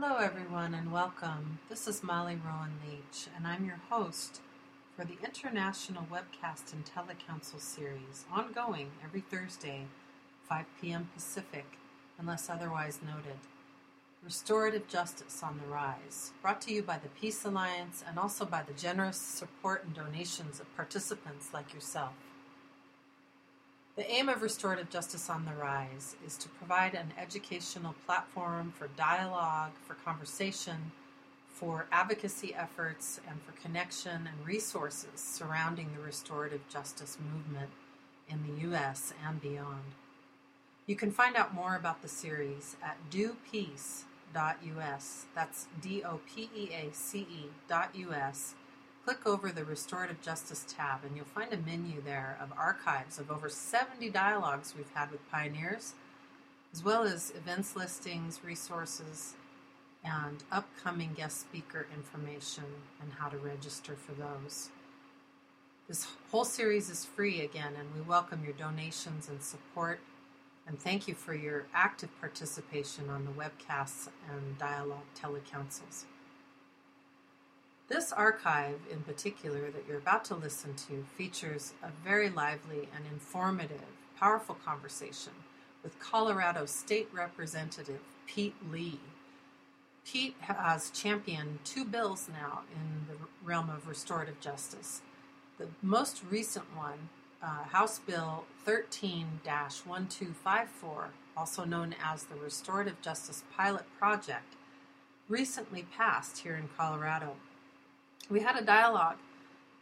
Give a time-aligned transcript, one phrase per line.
[0.00, 1.58] Hello, everyone, and welcome.
[1.68, 4.40] This is Molly Rowan Leach, and I'm your host
[4.94, 9.86] for the International Webcast and Telecouncil series, ongoing every Thursday,
[10.48, 11.08] 5 p.m.
[11.12, 11.66] Pacific,
[12.16, 13.38] unless otherwise noted.
[14.22, 18.62] Restorative Justice on the Rise, brought to you by the Peace Alliance and also by
[18.62, 22.12] the generous support and donations of participants like yourself.
[23.98, 28.86] The aim of Restorative Justice on the Rise is to provide an educational platform for
[28.96, 30.92] dialogue, for conversation,
[31.48, 37.70] for advocacy efforts, and for connection and resources surrounding the restorative justice movement
[38.28, 39.14] in the U.S.
[39.26, 39.82] and beyond.
[40.86, 44.04] You can find out more about the series at dopeace.us.
[45.34, 48.54] That's D O P E A C E dot US
[49.08, 53.30] click over the Restorative Justice tab and you'll find a menu there of archives of
[53.30, 55.94] over 70 dialogues we've had with pioneers,
[56.74, 59.32] as well as events listings, resources,
[60.04, 62.64] and upcoming guest speaker information
[63.00, 64.68] and how to register for those.
[65.88, 70.00] This whole series is free again, and we welcome your donations and support.
[70.66, 76.04] And thank you for your active participation on the webcasts and dialogue telecouncils.
[77.88, 83.06] This archive, in particular, that you're about to listen to, features a very lively and
[83.10, 83.80] informative,
[84.18, 85.32] powerful conversation
[85.82, 89.00] with Colorado State Representative Pete Lee.
[90.04, 95.00] Pete has championed two bills now in the realm of restorative justice.
[95.56, 97.08] The most recent one,
[97.42, 104.56] uh, House Bill 13 1254, also known as the Restorative Justice Pilot Project,
[105.26, 107.36] recently passed here in Colorado
[108.30, 109.16] we had a dialogue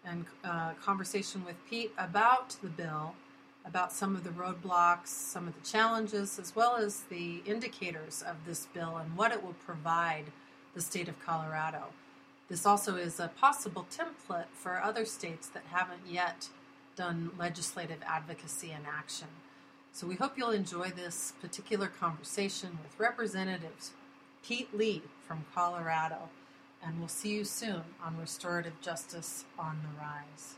[0.04, 3.14] and uh, conversation with Pete about the bill,
[3.64, 8.36] about some of the roadblocks, some of the challenges, as well as the indicators of
[8.46, 10.26] this bill and what it will provide
[10.74, 11.86] the state of Colorado.
[12.48, 16.48] This also is a possible template for other states that haven't yet
[16.94, 19.28] done legislative advocacy and action.
[19.92, 23.92] So we hope you'll enjoy this particular conversation with Representatives
[24.46, 26.28] Pete Lee from Colorado
[26.84, 30.54] and we'll see you soon on Restorative Justice on the Rise.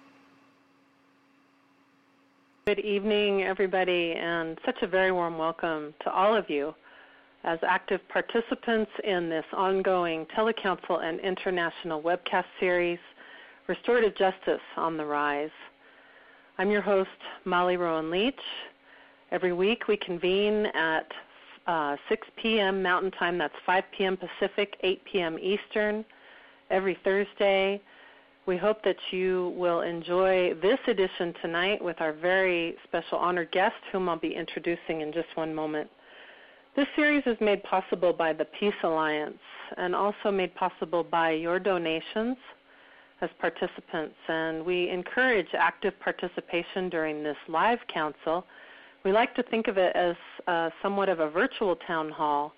[2.66, 6.74] Good evening, everybody, and such a very warm welcome to all of you
[7.44, 12.98] as active participants in this ongoing telecouncil and international webcast series,
[13.68, 15.50] Restorative Justice on the Rise.
[16.58, 17.08] I'm your host,
[17.44, 18.34] Molly Rowan Leach.
[19.30, 21.06] Every week we convene at
[21.68, 22.82] uh, 6 p.m.
[22.82, 24.16] Mountain Time, that's 5 p.m.
[24.16, 25.38] Pacific, 8 p.m.
[25.38, 26.04] Eastern
[26.70, 27.80] every Thursday.
[28.46, 33.76] We hope that you will enjoy this edition tonight with our very special honored guest,
[33.92, 35.90] whom I'll be introducing in just one moment.
[36.74, 39.38] This series is made possible by the Peace Alliance
[39.76, 42.38] and also made possible by your donations
[43.20, 44.14] as participants.
[44.28, 48.46] And we encourage active participation during this live council.
[49.04, 50.16] We like to think of it as
[50.47, 52.53] uh, somewhat of a virtual town hall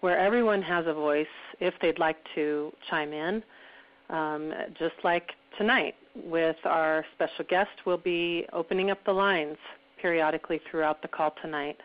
[0.00, 1.26] where everyone has a voice
[1.60, 3.42] if they'd like to chime in
[4.10, 9.56] um, just like tonight with our special guest, we'll be opening up the lines
[10.00, 11.76] periodically throughout the call tonight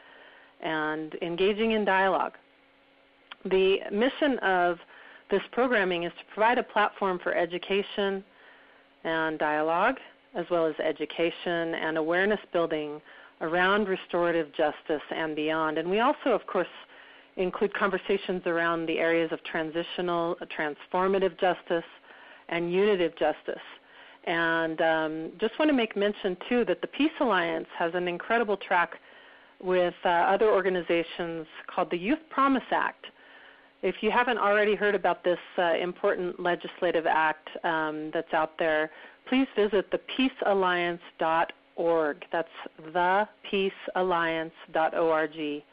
[0.62, 2.34] and engaging in dialogue.
[3.46, 4.78] The mission of
[5.32, 8.24] this programming is to provide a platform for education
[9.06, 9.96] and dialogue,
[10.36, 13.00] as well as education and awareness building
[13.42, 15.78] around restorative justice and beyond.
[15.78, 16.68] And we also, of course,
[17.38, 21.86] include conversations around the areas of transitional, transformative justice,
[22.50, 23.62] and unitive justice.
[24.26, 28.58] And um, just want to make mention too that the Peace Alliance has an incredible
[28.58, 28.96] track
[29.62, 33.06] with uh, other organizations called the Youth Promise Act.
[33.82, 38.92] If you haven't already heard about this uh, important legislative act um, that's out there,
[39.28, 41.50] please visit thepeacealliance.org.
[42.32, 42.48] That's
[42.82, 45.64] thepeacealliance.org.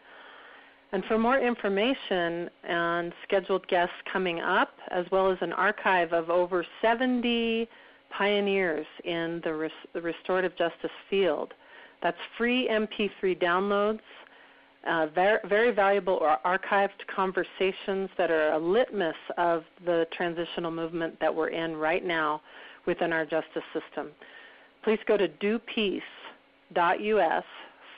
[0.92, 6.30] And for more information and scheduled guests coming up, as well as an archive of
[6.30, 7.68] over 70
[8.10, 11.52] pioneers in the, res- the restorative justice field,
[12.02, 14.00] that's free MP3 downloads,
[14.88, 21.34] uh, very, very valuable archived conversations that are a litmus of the transitional movement that
[21.34, 22.40] we're in right now
[22.86, 24.12] within our justice system.
[24.86, 27.44] Please go to dopeace.us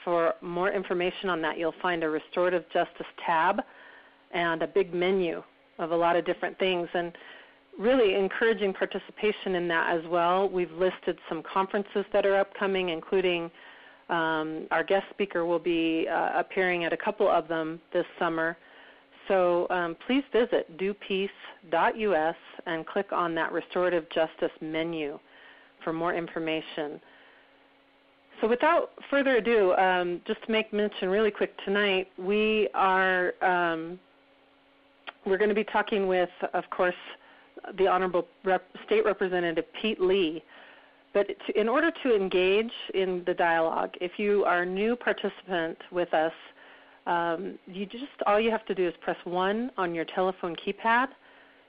[0.05, 3.61] for more information on that, you'll find a restorative justice tab
[4.31, 5.43] and a big menu
[5.79, 6.89] of a lot of different things.
[6.95, 7.13] And
[7.79, 10.49] really encouraging participation in that as well.
[10.49, 13.51] We've listed some conferences that are upcoming, including
[14.09, 18.57] um, our guest speaker will be uh, appearing at a couple of them this summer.
[19.29, 25.19] So um, please visit dopeace.us and click on that restorative justice menu
[25.89, 27.01] for more information.
[28.43, 33.99] So without further ado, um, just to make mention really quick tonight, we are um,
[35.25, 36.95] we're going to be talking with, of course,
[37.79, 40.43] the Honorable Rep- State Representative Pete Lee.
[41.15, 45.79] But to, in order to engage in the dialogue, if you are a new participant
[45.91, 46.33] with us,
[47.07, 51.07] um, you just all you have to do is press one on your telephone keypad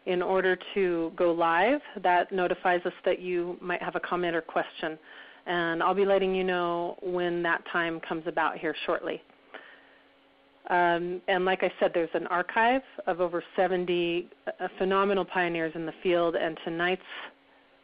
[0.09, 1.79] in order to go live.
[2.01, 4.97] That notifies us that you might have a comment or question,
[5.45, 9.21] and I'll be letting you know when that time comes about here shortly.
[10.71, 15.85] Um, and like I said, there's an archive of over 70 uh, phenomenal pioneers in
[15.85, 17.01] the field, and tonight's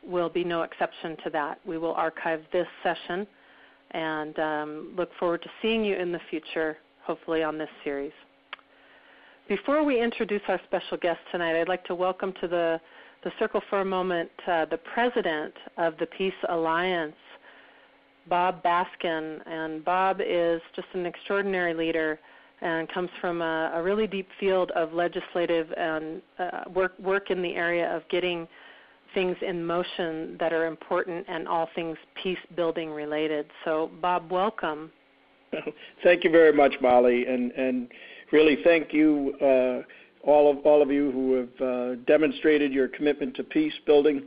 [0.03, 1.59] will be no exception to that.
[1.65, 3.27] We will archive this session
[3.91, 8.11] and um, look forward to seeing you in the future, hopefully, on this series.
[9.47, 12.81] Before we introduce our special guest tonight, I'd like to welcome to the,
[13.23, 17.15] the circle for a moment uh, the president of the Peace Alliance,
[18.27, 19.47] Bob Baskin.
[19.47, 22.19] And Bob is just an extraordinary leader
[22.61, 27.43] and comes from a, a really deep field of legislative and uh, work work in
[27.43, 28.47] the area of getting
[29.13, 33.45] things in motion that are important and all things peace building related.
[33.63, 34.91] So, Bob, welcome.
[36.03, 37.87] Thank you very much, Molly, and and
[38.31, 43.35] really thank you uh, all of all of you who have uh, demonstrated your commitment
[43.35, 44.23] to peace building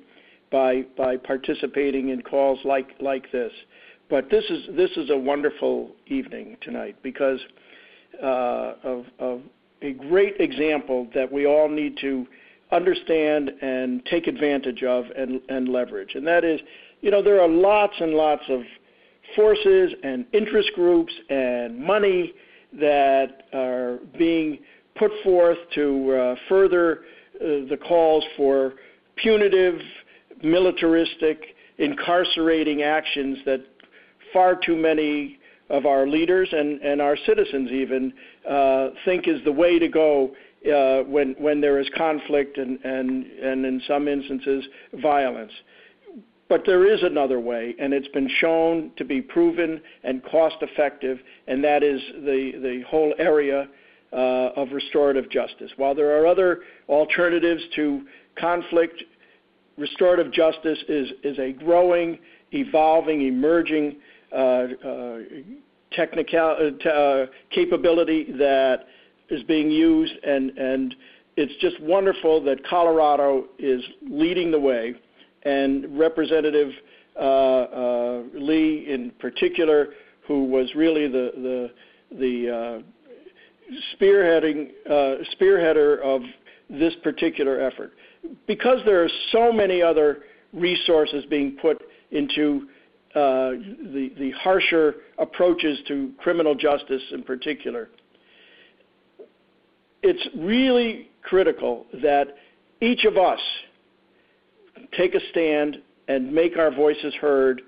[0.51, 3.53] by by participating in calls like like this.
[4.09, 7.41] But this is this is a wonderful evening tonight because
[8.23, 9.43] uh, of, of
[9.83, 12.27] a great example that we all need to
[12.73, 16.15] understand and take advantage of and, and leverage.
[16.15, 16.61] And that is,
[17.01, 18.63] you know, there are lots and lots of
[19.37, 22.33] forces and interest groups and money
[22.73, 24.59] that are being
[24.97, 27.01] put forth to uh, further
[27.37, 28.75] uh, the calls for
[29.17, 29.81] punitive,
[30.43, 33.61] militaristic, incarcerating actions that
[34.33, 35.39] far too many
[35.71, 38.13] of our leaders and, and our citizens even
[38.49, 40.35] uh, think is the way to go
[40.67, 45.53] uh, when, when there is conflict and, and, and in some instances violence.
[46.49, 51.19] But there is another way, and it's been shown to be proven and cost effective,
[51.49, 53.69] and that is the, the whole area
[54.13, 54.17] uh,
[54.57, 55.71] of restorative justice.
[55.77, 58.03] While there are other alternatives to
[58.37, 59.03] conflict,
[59.77, 62.19] restorative justice is, is a growing,
[62.53, 63.97] evolving, emerging
[64.33, 65.19] uh, uh,
[65.93, 68.87] technical uh, capability that
[69.31, 70.95] is being used, and and
[71.37, 74.95] it's just wonderful that Colorado is leading the way,
[75.45, 76.73] and Representative
[77.17, 79.89] uh, uh, Lee in particular,
[80.29, 81.71] who was really the the
[82.19, 86.23] the uh, spearheading uh, spearheader of
[86.71, 87.93] this particular effort,
[88.47, 90.19] because there are so many other
[90.53, 92.69] resources being put into
[93.15, 93.51] uh,
[93.95, 97.89] the, the harsher approaches to criminal justice in particular.
[100.03, 102.37] It's really critical that
[102.81, 103.41] each of us
[104.97, 107.63] take a stand and make our voices heard,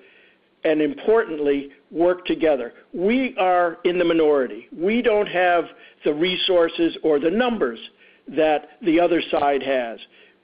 [0.65, 2.73] and importantly, work together.
[2.93, 4.69] We are in the minority.
[4.77, 5.65] We don't have
[6.05, 7.79] the resources or the numbers
[8.29, 9.99] that the other side has.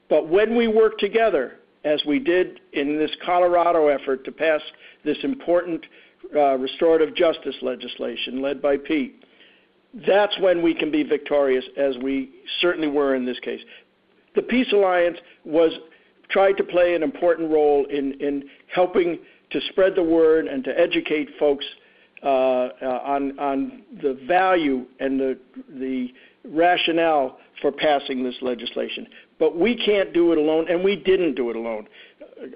[0.08, 4.60] But when we work together, as we did in this Colorado effort to pass
[5.05, 5.84] this important
[6.34, 9.22] uh, restorative justice legislation led by Pete,
[10.06, 13.60] that's when we can be victorious, as we certainly were in this case.
[14.34, 15.72] The Peace Alliance was
[16.29, 19.19] tried to play an important role in, in helping
[19.50, 21.65] to spread the word and to educate folks
[22.22, 26.08] uh, uh, on, the value and the,
[26.48, 29.06] rationale for passing this legislation.
[29.38, 31.88] But we can't do it alone, and we didn't do it alone.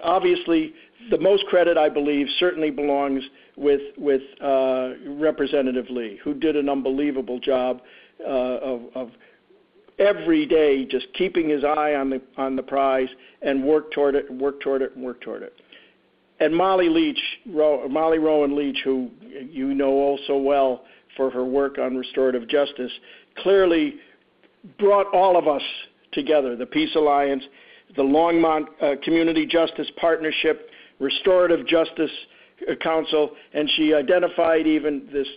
[0.03, 0.73] Obviously,
[1.11, 3.25] the most credit, I believe, certainly belongs
[3.57, 3.81] with,
[4.41, 7.83] uh, Representative Lee, who did an unbelievable job
[8.25, 9.11] of,
[9.99, 13.09] every day just keeping his eye on the prize
[13.43, 15.53] and work toward it and work toward it and work toward it,
[16.41, 19.11] and Molly Leach, Ro, Molly Rowan Leach, who
[19.49, 20.85] you know also well
[21.17, 22.93] for her work on restorative justice,
[23.39, 23.97] clearly
[24.79, 25.63] brought all of us
[26.13, 27.45] together the Peace Alliance,
[27.97, 32.11] the Longmont uh, Community Justice Partnership, Restorative Justice
[32.69, 35.29] uh, Council, and she identified even this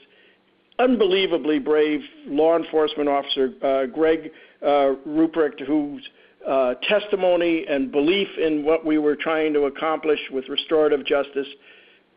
[0.79, 4.31] unbelievably brave law enforcement officer, uh, Greg
[4.62, 6.01] uh, Ruprecht, whose
[6.47, 11.47] uh, testimony and belief in what we were trying to accomplish with restorative justice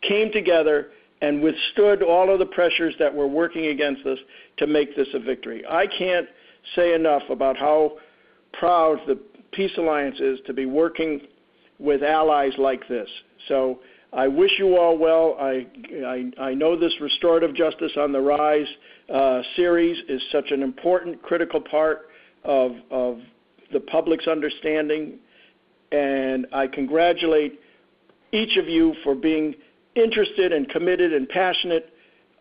[0.02, 0.88] came together
[1.22, 4.18] and withstood all of the pressures that were working against us
[4.58, 5.64] to make this a victory.
[5.68, 6.26] I can't
[6.74, 7.98] say enough about how
[8.52, 9.18] proud the
[9.52, 11.20] Peace Alliance is to be working
[11.78, 13.08] with allies like this.
[13.48, 13.80] So
[14.12, 15.36] I wish you all well.
[15.40, 15.66] I,
[16.04, 18.66] I, I know this Restorative Justice on the Rise
[19.12, 22.08] uh, series is such an important, critical part
[22.44, 23.18] of, of
[23.72, 25.18] the public's understanding,
[25.92, 27.60] and I congratulate
[28.32, 29.54] each of you for being
[29.94, 31.92] interested and committed and passionate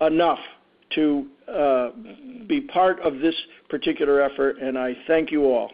[0.02, 0.40] enough
[0.94, 1.90] to uh,
[2.48, 3.36] be part of this
[3.70, 5.72] particular effort, and I thank you all.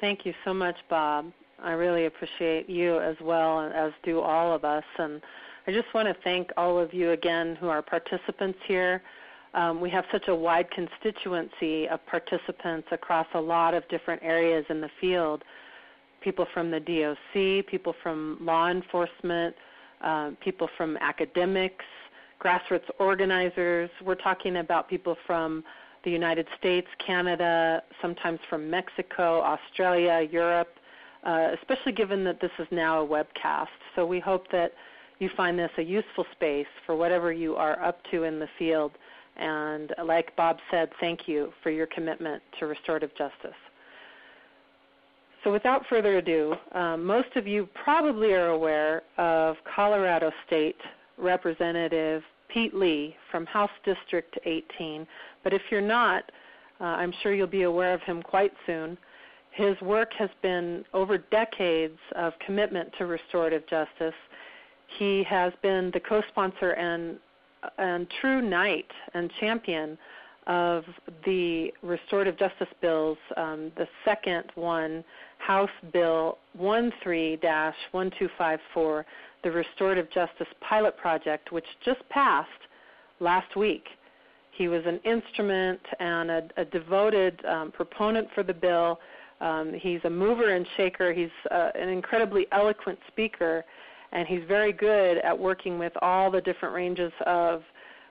[0.00, 1.32] Thank you so much, Bob.
[1.62, 4.84] I really appreciate you as well, as do all of us.
[4.98, 5.22] And
[5.66, 9.02] I just want to thank all of you again who are participants here.
[9.56, 14.64] Um, we have such a wide constituency of participants across a lot of different areas
[14.68, 15.42] in the field
[16.26, 19.54] people from the DOC, people from law enforcement,
[20.02, 21.84] uh, people from academics,
[22.42, 23.88] grassroots organizers.
[24.04, 25.62] We're talking about people from
[26.04, 30.74] the United States, Canada, sometimes from Mexico, Australia, Europe,
[31.22, 33.78] uh, especially given that this is now a webcast.
[33.94, 34.72] So we hope that
[35.20, 38.92] you find this a useful space for whatever you are up to in the field.
[39.38, 43.56] And like Bob said, thank you for your commitment to restorative justice.
[45.44, 50.76] So without further ado, um, most of you probably are aware of Colorado State
[51.18, 55.06] Representative Pete Lee from House District 18.
[55.44, 56.24] But if you're not,
[56.80, 58.98] uh, I'm sure you'll be aware of him quite soon.
[59.52, 64.14] His work has been over decades of commitment to restorative justice.
[64.98, 67.18] He has been the co-sponsor and
[67.78, 69.96] and true knight and champion
[70.46, 70.84] of
[71.24, 73.18] the restorative justice bills.
[73.36, 75.02] Um, the second one,
[75.38, 79.04] House Bill 13-1254,
[79.42, 82.48] the Restorative Justice Pilot Project, which just passed
[83.20, 83.86] last week.
[84.52, 88.98] He was an instrument and a, a devoted um, proponent for the bill.
[89.40, 91.12] Um, he's a mover and shaker.
[91.12, 93.64] He's uh, an incredibly eloquent speaker,
[94.12, 97.62] and he's very good at working with all the different ranges of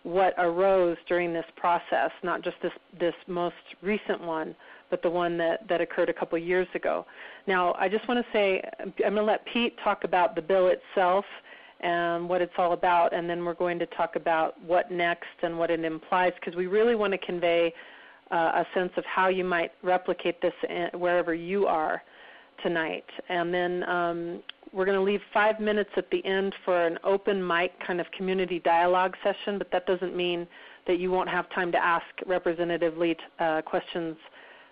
[0.04, 4.56] what arose during this process, not just this, this most recent one,
[4.92, 7.06] but the one that, that occurred a couple years ago.
[7.48, 10.68] Now, I just want to say I'm going to let Pete talk about the bill
[10.68, 11.26] itself
[11.82, 15.58] and what it's all about, and then we're going to talk about what next and
[15.58, 17.74] what it implies because we really want to convey
[18.32, 20.54] uh, a sense of how you might replicate this
[20.94, 22.04] wherever you are
[22.64, 23.06] tonight.
[23.30, 27.46] And then um, we're going to leave five minutes at the end for an open
[27.46, 30.48] mic kind of community dialogue session, but that doesn't mean
[30.88, 34.16] that you won't have time to ask Representative Lee uh, questions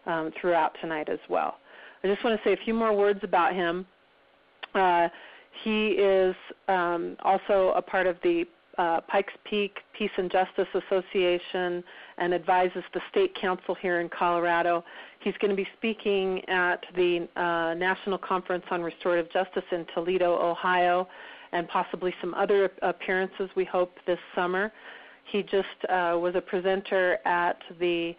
[0.06, 1.56] um, throughout tonight as well.
[2.04, 3.86] I just want to say a few more words about him.
[4.76, 5.08] Uh,
[5.64, 6.36] he is
[6.68, 8.44] um, also a part of the
[8.78, 11.84] uh, Pikes Peak Peace and Justice Association
[12.18, 14.84] and advises the state council here in Colorado.
[15.20, 20.40] He's going to be speaking at the uh, National Conference on Restorative Justice in Toledo,
[20.40, 21.08] Ohio,
[21.52, 24.72] and possibly some other appearances we hope this summer.
[25.32, 28.16] He just uh, was a presenter at the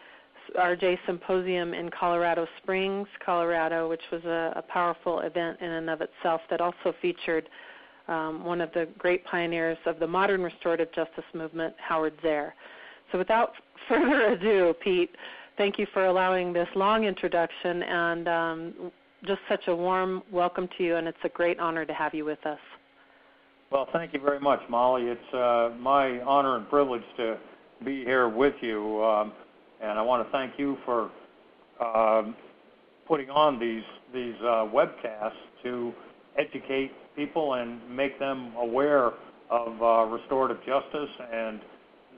[0.59, 6.01] RJ Symposium in Colorado Springs, Colorado, which was a, a powerful event in and of
[6.01, 7.49] itself that also featured
[8.09, 12.53] um, one of the great pioneers of the modern restorative justice movement, Howard Zehr.
[13.13, 13.53] So without
[13.89, 15.11] further ado, Pete,
[15.57, 18.93] thank you for allowing this long introduction and um,
[19.27, 22.25] just such a warm welcome to you, and it's a great honor to have you
[22.25, 22.59] with us.
[23.71, 25.05] Well, thank you very much, Molly.
[25.07, 27.39] It's uh, my honor and privilege to
[27.85, 29.03] be here with you.
[29.03, 29.33] Um,
[29.83, 31.11] and I want to thank you for
[31.85, 32.37] um,
[33.07, 33.83] putting on these
[34.13, 35.33] these uh, webcasts
[35.65, 35.93] to
[36.39, 39.13] educate people and make them aware
[39.51, 41.61] of uh, restorative justice and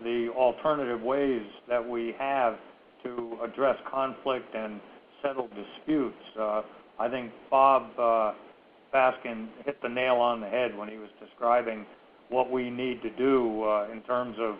[0.02, 2.56] the alternative ways that we have
[3.02, 4.80] to address conflict and
[5.22, 6.16] settle disputes.
[6.38, 6.62] Uh,
[6.98, 8.32] I think Bob uh,
[8.94, 11.84] Baskin hit the nail on the head when he was describing
[12.28, 14.56] what we need to do uh, in terms of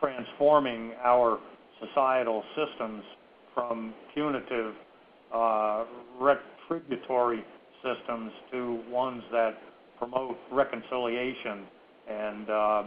[0.00, 1.38] transforming our
[1.80, 3.02] societal systems
[3.54, 4.74] from punitive,
[5.34, 5.84] uh,
[6.20, 7.42] retributory
[7.82, 9.58] systems to ones that
[9.98, 11.64] promote reconciliation.
[12.08, 12.82] And uh,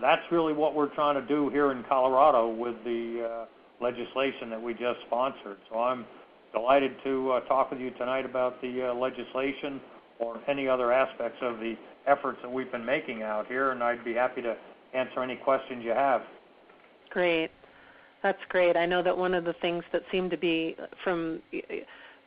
[0.00, 4.60] that's really what we're trying to do here in Colorado with the uh, legislation that
[4.60, 5.58] we just sponsored.
[5.70, 6.04] So I'm
[6.52, 9.80] delighted to uh, talk with you tonight about the uh, legislation
[10.18, 11.74] or any other aspects of the
[12.06, 14.56] efforts that we've been making out here, and I'd be happy to
[14.94, 16.22] answer any questions you have.
[17.10, 17.50] Great.
[18.22, 18.76] That's great.
[18.76, 21.40] I know that one of the things that seemed to be from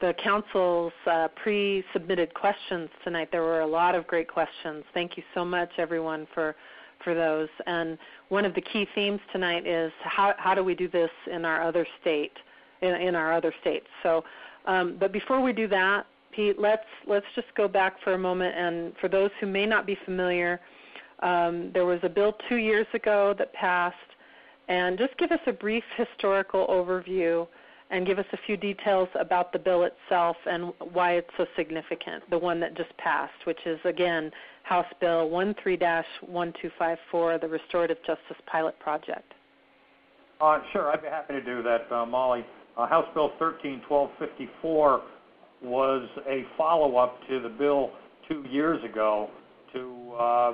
[0.02, 4.84] the council's uh, pre-submitted questions tonight, there were a lot of great questions.
[4.94, 6.56] Thank you so much, everyone, for
[7.04, 7.48] for those.
[7.66, 11.46] And one of the key themes tonight is how how do we do this in
[11.46, 12.34] our other state,
[12.82, 13.88] in, in our other states.
[14.04, 14.24] So,
[14.66, 18.56] um, but before we do that, Pete, let's let's just go back for a moment.
[18.56, 20.60] And for those who may not be familiar,
[21.22, 23.96] um, there was a bill two years ago that passed,
[24.68, 27.48] and just give us a brief historical overview
[27.90, 32.24] and give us a few details about the bill itself and why it's so significant,
[32.30, 34.30] the one that just passed, which is again
[34.64, 39.34] House Bill 13-1254, the Restorative Justice Pilot Project.
[40.40, 42.46] Uh, sure, I'd be happy to do that, uh, Molly.
[42.78, 45.02] Uh, House Bill 13-1254
[45.64, 47.92] was a follow-up to the bill
[48.30, 49.30] two years ago
[49.74, 50.54] to uh,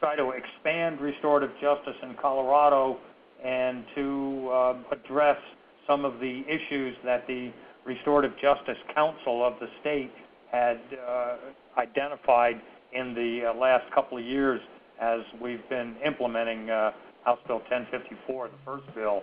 [0.00, 2.98] try to expand restorative justice in Colorado
[3.44, 5.36] and to uh, address
[5.86, 7.52] some of the issues that the
[7.84, 10.10] Restorative Justice Council of the state
[10.50, 11.36] had uh,
[11.78, 12.60] identified
[12.92, 14.60] in the uh, last couple of years
[15.00, 16.90] as we've been implementing uh,
[17.24, 19.22] House Bill 1054, the first bill.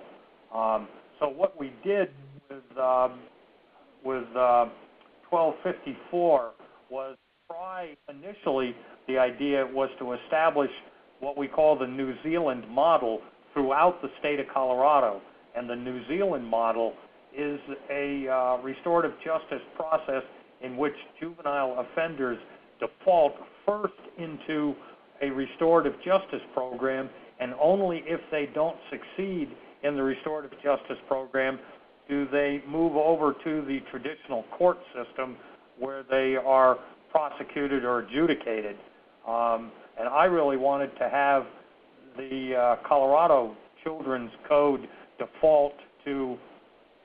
[0.54, 0.88] Um,
[1.20, 2.10] so what we did
[2.50, 3.20] with um,
[4.04, 4.68] with uh,
[5.30, 6.52] 1254
[6.90, 7.16] was
[7.48, 8.76] try initially
[9.08, 10.70] the idea was to establish
[11.20, 13.22] what we call the New Zealand model
[13.54, 15.22] throughout the state of Colorado.
[15.56, 16.94] And the New Zealand model
[17.36, 20.24] is a uh, restorative justice process
[20.62, 22.38] in which juvenile offenders
[22.80, 23.34] default
[23.66, 24.76] first into
[25.22, 29.50] a restorative justice program, and only if they don't succeed
[29.84, 31.60] in the restorative justice program
[32.10, 35.38] do they move over to the traditional court system
[35.80, 36.78] where they are
[37.12, 38.76] prosecuted or adjudicated.
[39.28, 41.46] Um, and I really wanted to have
[42.18, 44.88] the uh, Colorado Children's Code
[45.26, 45.74] default
[46.06, 46.38] to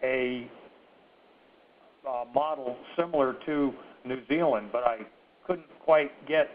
[0.02, 0.48] a
[2.08, 3.72] uh, model similar to
[4.04, 4.98] New Zealand, but I
[5.46, 6.48] couldn't quite get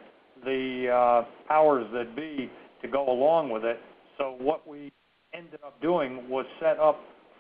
[0.43, 2.49] the uh, powers that be
[2.81, 3.79] to go along with it.
[4.17, 4.91] So what we
[5.33, 6.99] ended up doing was set up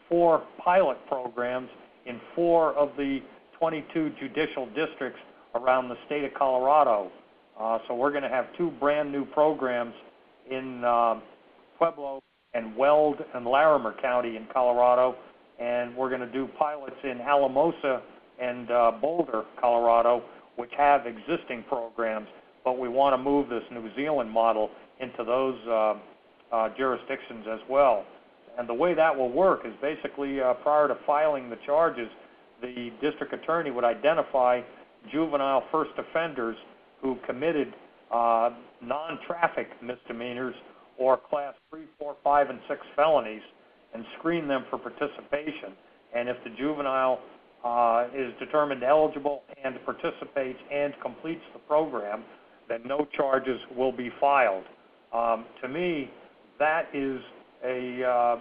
[0.09, 1.69] four pilot programs
[2.05, 3.19] in four of the
[3.59, 5.19] 22 judicial districts
[5.55, 7.11] around the state of Colorado.
[7.59, 9.93] Uh, so we're going to have two brand new programs
[10.49, 10.81] in
[11.77, 12.19] Pueblo
[12.53, 15.15] and Weld and Larimer County in Colorado,
[15.59, 18.01] and we're going to do pilots in Alamosa
[18.41, 20.23] and uh, Boulder, Colorado,
[20.55, 22.27] which have existing programs,
[22.63, 25.93] but we want to move this New Zealand model into those uh,
[26.51, 28.05] uh, jurisdictions as well.
[28.57, 32.07] And the way that will work is basically uh, prior to filing the charges,
[32.61, 34.61] the district attorney would identify
[35.11, 36.55] juvenile first offenders
[37.01, 37.73] who committed
[38.11, 40.55] uh, non-traffic misdemeanors
[40.97, 43.41] or class 3, 4, 5, and 6 felonies
[43.93, 45.73] and screen them for participation.
[46.15, 47.19] And if the juvenile
[47.63, 52.23] uh, is determined eligible and participates and completes the program,
[52.69, 54.65] then no charges will be filed.
[55.13, 56.09] Um, to me,
[56.59, 57.19] that is
[57.63, 58.37] a, uh,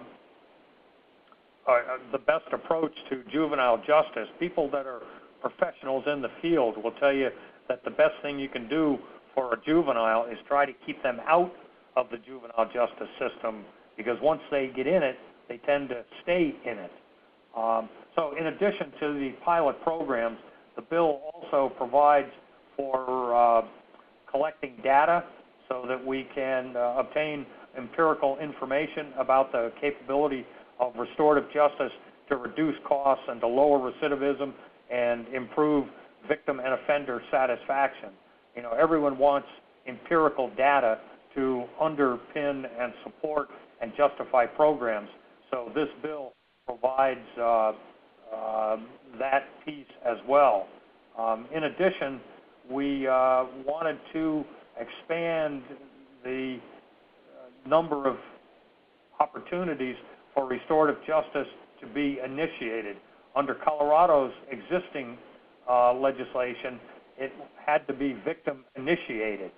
[1.67, 1.79] uh,
[2.11, 4.27] the best approach to juvenile justice.
[4.39, 5.01] People that are
[5.41, 7.29] professionals in the field will tell you
[7.67, 8.97] that the best thing you can do
[9.35, 11.51] for a juvenile is try to keep them out
[11.95, 13.63] of the juvenile justice system
[13.97, 16.91] because once they get in it, they tend to stay in it.
[17.55, 20.37] Um, so, in addition to the pilot programs,
[20.75, 22.29] the bill also provides
[22.75, 23.61] for uh,
[24.29, 25.23] collecting data
[25.69, 27.45] so that we can uh, obtain
[27.77, 30.45] empirical information about the capability
[30.79, 31.91] of restorative justice
[32.29, 34.53] to reduce costs and to lower recidivism
[34.91, 35.87] and improve
[36.27, 38.09] victim and offender satisfaction.
[38.55, 39.47] You know, everyone wants
[39.87, 40.99] empirical data
[41.35, 43.49] to underpin and support
[43.81, 45.09] and justify programs.
[45.51, 46.33] So this bill
[46.65, 47.73] provides uh,
[48.33, 48.77] uh,
[49.19, 50.67] that piece as well.
[51.17, 52.19] Um, in addition,
[52.69, 54.43] we uh, wanted to
[54.79, 55.61] expand
[56.23, 56.57] the
[57.67, 58.17] number of
[59.19, 59.95] opportunities
[60.33, 61.47] for restorative justice
[61.81, 62.97] to be initiated.
[63.35, 65.17] Under Colorado's existing
[65.69, 66.79] uh, legislation,
[67.17, 67.31] it
[67.63, 69.51] had to be victim initiated.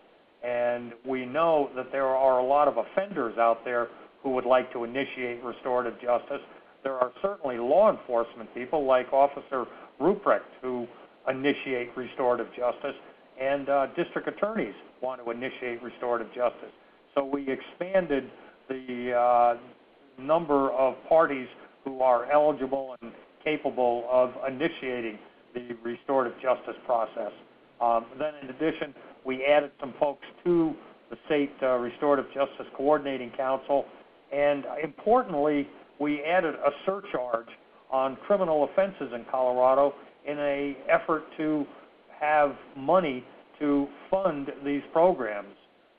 [0.46, 3.88] And we know that there are a lot of offenders out there
[4.22, 6.42] who would like to initiate restorative justice.
[6.84, 9.66] There are certainly law enforcement people like Officer
[10.00, 10.88] Ruprecht who
[11.28, 12.96] initiate restorative justice,
[13.42, 16.72] and uh, district attorneys want to initiate restorative justice.
[17.16, 18.30] So we expanded
[18.70, 21.48] the uh, number of parties
[21.84, 23.12] who are eligible and
[23.44, 25.18] capable of initiating
[25.54, 27.32] the restorative justice process.
[27.82, 28.94] Um, then, in addition,
[29.26, 30.74] we added some folks to
[31.10, 33.86] the state uh, restorative justice coordinating council,
[34.32, 35.68] and importantly,
[36.00, 37.48] we added a surcharge
[37.92, 39.94] on criminal offenses in Colorado
[40.26, 41.66] in a effort to
[42.20, 43.24] have money
[43.60, 45.54] to fund these programs.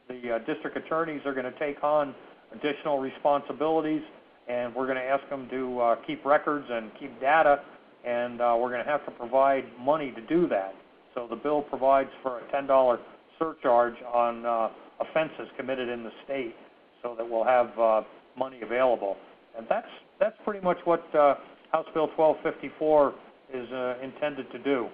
[0.09, 2.15] the uh, district attorneys are going to take on
[2.53, 4.03] additional responsibilities,
[4.49, 7.61] and we're going to ask them to uh, keep records and keep data,
[8.05, 10.75] and we're going to have to provide money to do that.
[11.15, 12.99] So the bill provides for a $10
[13.39, 14.69] surcharge on uh,
[15.01, 16.55] offenses committed in the state,
[17.03, 18.03] so that we'll have uh,
[18.37, 19.17] money available.
[19.57, 19.89] And that's
[20.21, 21.35] that's pretty much what uh,
[21.73, 23.15] House Bill 1254
[23.53, 24.89] is uh, intended to do.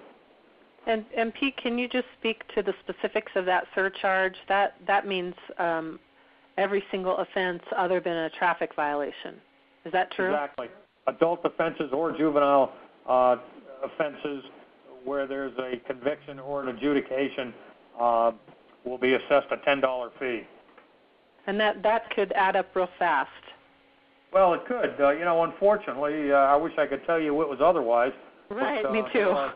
[0.85, 4.35] And, and Pete, can you just speak to the specifics of that surcharge?
[4.49, 5.99] That that means um,
[6.57, 9.35] every single offense other than a traffic violation.
[9.85, 10.33] Is that true?
[10.33, 10.67] Exactly.
[11.07, 12.73] Adult offenses or juvenile
[13.07, 13.37] uh,
[13.83, 14.43] offenses
[15.03, 17.53] where there's a conviction or an adjudication
[17.99, 18.31] uh,
[18.85, 20.47] will be assessed a $10 fee.
[21.47, 23.29] And that that could add up real fast.
[24.31, 24.95] Well, it could.
[24.99, 28.13] Uh, you know, unfortunately, uh, I wish I could tell you it was otherwise.
[28.49, 29.29] Right, but, uh, me too.
[29.29, 29.51] Uh,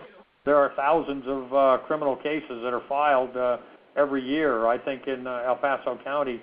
[0.45, 3.57] there are thousands of uh, criminal cases that are filed uh,
[3.95, 4.67] every year.
[4.67, 6.41] I think in uh, El Paso County,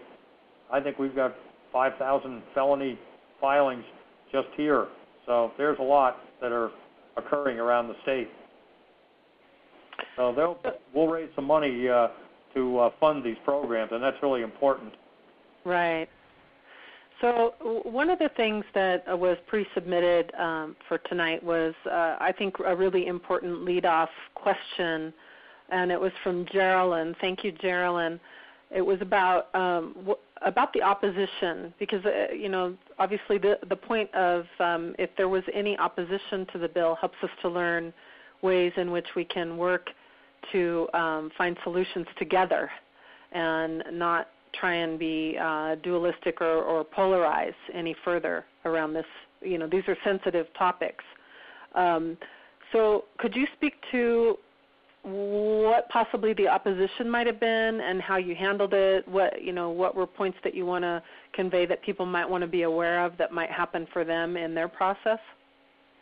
[0.72, 1.34] I think we've got
[1.72, 2.98] 5,000 felony
[3.40, 3.84] filings
[4.32, 4.88] just here.
[5.26, 6.70] So there's a lot that are
[7.16, 8.28] occurring around the state.
[10.16, 10.58] So they'll,
[10.94, 12.08] we'll raise some money uh,
[12.54, 14.94] to uh, fund these programs, and that's really important.
[15.64, 16.08] Right.
[17.20, 17.54] So
[17.84, 22.56] one of the things that uh, was pre-submitted um, for tonight was, uh, I think,
[22.64, 25.12] a really important lead-off question,
[25.70, 27.14] and it was from Geraldine.
[27.20, 28.20] Thank you, Geraldine.
[28.74, 33.76] It was about um, w- about the opposition because uh, you know obviously the the
[33.76, 37.92] point of um, if there was any opposition to the bill helps us to learn
[38.44, 39.88] ways in which we can work
[40.52, 42.70] to um, find solutions together
[43.32, 44.28] and not
[44.60, 49.06] try and be uh, dualistic or, or polarize any further around this.
[49.40, 51.02] You know, these are sensitive topics.
[51.74, 52.16] Um,
[52.72, 54.36] so, could you speak to
[55.02, 59.06] what possibly the opposition might have been and how you handled it?
[59.08, 61.02] What you know, what were points that you want to
[61.32, 64.54] convey that people might want to be aware of that might happen for them in
[64.54, 65.18] their process?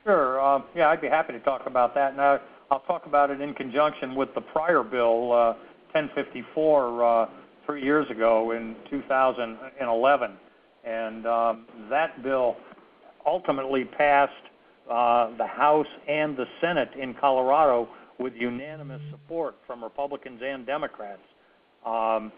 [0.05, 0.41] Sure.
[0.41, 2.17] Um, yeah, I'd be happy to talk about that.
[2.17, 5.55] Now, I'll talk about it in conjunction with the prior bill, uh,
[5.93, 7.05] 1054.
[7.05, 7.27] Uh,
[7.67, 10.33] three years ago in 2011,
[10.85, 12.57] and um, that bill
[13.27, 14.33] ultimately passed
[14.91, 17.88] uh, the House and the Senate in Colorado
[18.19, 21.23] with unanimous support from Republicans and Democrats.
[21.87, 22.33] Um,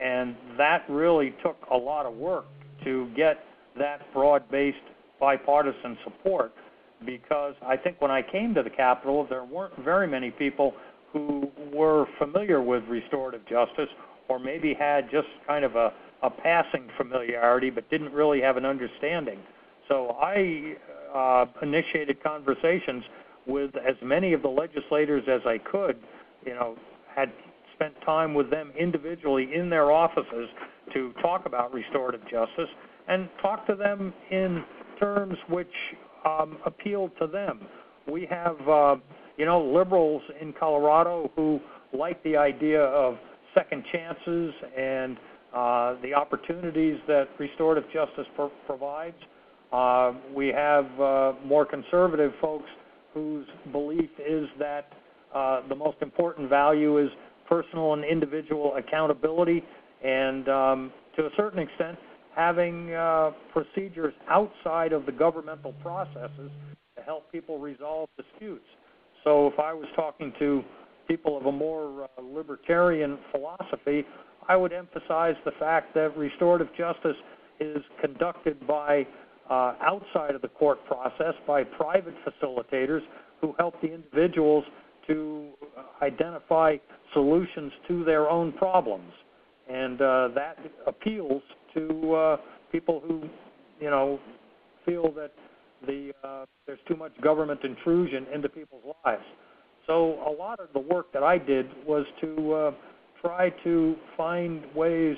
[0.00, 2.46] and that really took a lot of work
[2.84, 3.38] to get
[3.78, 4.76] that broad-based
[5.18, 6.52] bipartisan support
[7.04, 10.74] because I think when I came to the Capitol, there weren't very many people
[11.12, 13.88] who were familiar with restorative justice
[14.28, 18.64] or maybe had just kind of a, a passing familiarity but didn't really have an
[18.64, 19.38] understanding.
[19.88, 20.74] So I
[21.14, 23.04] uh, initiated conversations
[23.46, 25.98] with as many of the legislators as I could,
[26.44, 26.76] you know,
[27.14, 27.30] had
[27.74, 30.48] spent time with them individually in their offices
[30.92, 32.68] to talk about restorative justice
[33.08, 34.64] and talk to them in
[34.98, 35.68] terms which
[36.26, 36.58] um,
[37.18, 37.60] to them.
[38.10, 38.96] We have, uh,
[39.36, 41.60] you know, liberals in Colorado who
[41.92, 43.16] like the idea of
[43.54, 45.16] second chances and
[45.54, 49.16] uh, the opportunities that restorative justice pro- provides.
[49.72, 52.68] Uh, we have uh, more conservative folks
[53.14, 54.92] whose belief is that
[55.34, 57.08] uh, the most important value is
[57.48, 59.62] personal and individual accountability,
[60.04, 61.96] and um, to a certain extent,
[62.36, 66.50] having uh, procedures outside of the governmental processes
[66.96, 68.66] to help people resolve disputes.
[69.24, 70.62] So, if I was talking to
[71.08, 74.04] people of a more uh, libertarian philosophy,
[74.48, 77.16] I would emphasize the fact that restorative justice
[77.58, 79.06] is conducted by
[79.50, 83.00] uh, outside of the court process by private facilitators
[83.40, 84.64] who help the individuals
[85.06, 85.50] to
[86.02, 86.76] identify
[87.12, 89.12] solutions to their own problems.
[89.68, 91.42] And uh, that appeals
[91.76, 92.36] to uh,
[92.72, 93.22] people who,
[93.80, 94.18] you know,
[94.84, 95.32] feel that
[95.86, 99.22] the uh, there's too much government intrusion into people's lives.
[99.86, 102.70] So a lot of the work that I did was to uh,
[103.22, 105.16] try to find ways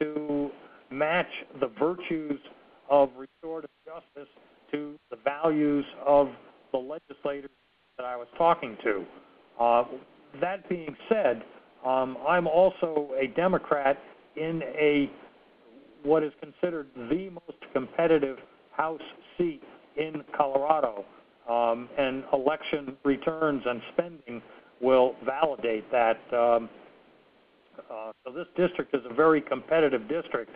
[0.00, 0.50] to
[0.90, 2.40] match the virtues
[2.88, 4.28] of restorative justice
[4.72, 6.28] to the values of
[6.72, 7.50] the legislators
[7.96, 9.04] that I was talking to.
[9.60, 9.84] Uh,
[10.40, 11.42] that being said,
[11.86, 13.98] um, I'm also a Democrat
[14.36, 15.10] in a
[16.02, 18.38] what is considered the most competitive
[18.72, 19.00] House
[19.36, 19.62] seat
[19.96, 21.04] in Colorado
[21.48, 24.42] um, and election returns and spending
[24.80, 26.18] will validate that.
[26.32, 26.68] Um,
[27.90, 30.50] uh, so this district is a very competitive district,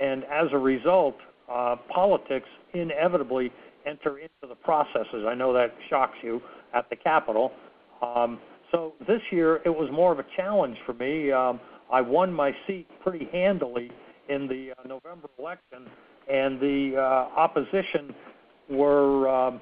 [0.00, 1.16] and as a result,
[1.50, 3.52] uh, politics inevitably
[3.86, 5.24] enter into the processes.
[5.26, 6.40] I know that shocks you
[6.74, 7.52] at the Capitol.
[8.02, 8.40] Um,
[8.72, 11.32] so this year it was more of a challenge for me.
[11.32, 11.60] Um,
[11.92, 13.90] I won my seat pretty handily
[14.30, 15.90] in the uh, November election,
[16.32, 18.14] and the uh, opposition
[18.70, 19.60] were um,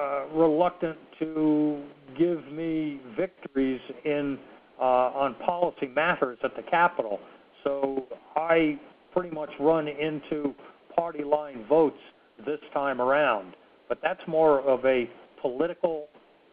[0.00, 1.82] uh, reluctant to
[2.18, 4.38] give me victories in
[4.80, 7.20] uh, on policy matters at the Capitol.
[7.62, 8.78] So I
[9.12, 10.54] pretty much run into
[10.96, 12.00] party line votes
[12.44, 13.54] this time around.
[13.88, 15.08] But that's more of a
[15.40, 16.08] political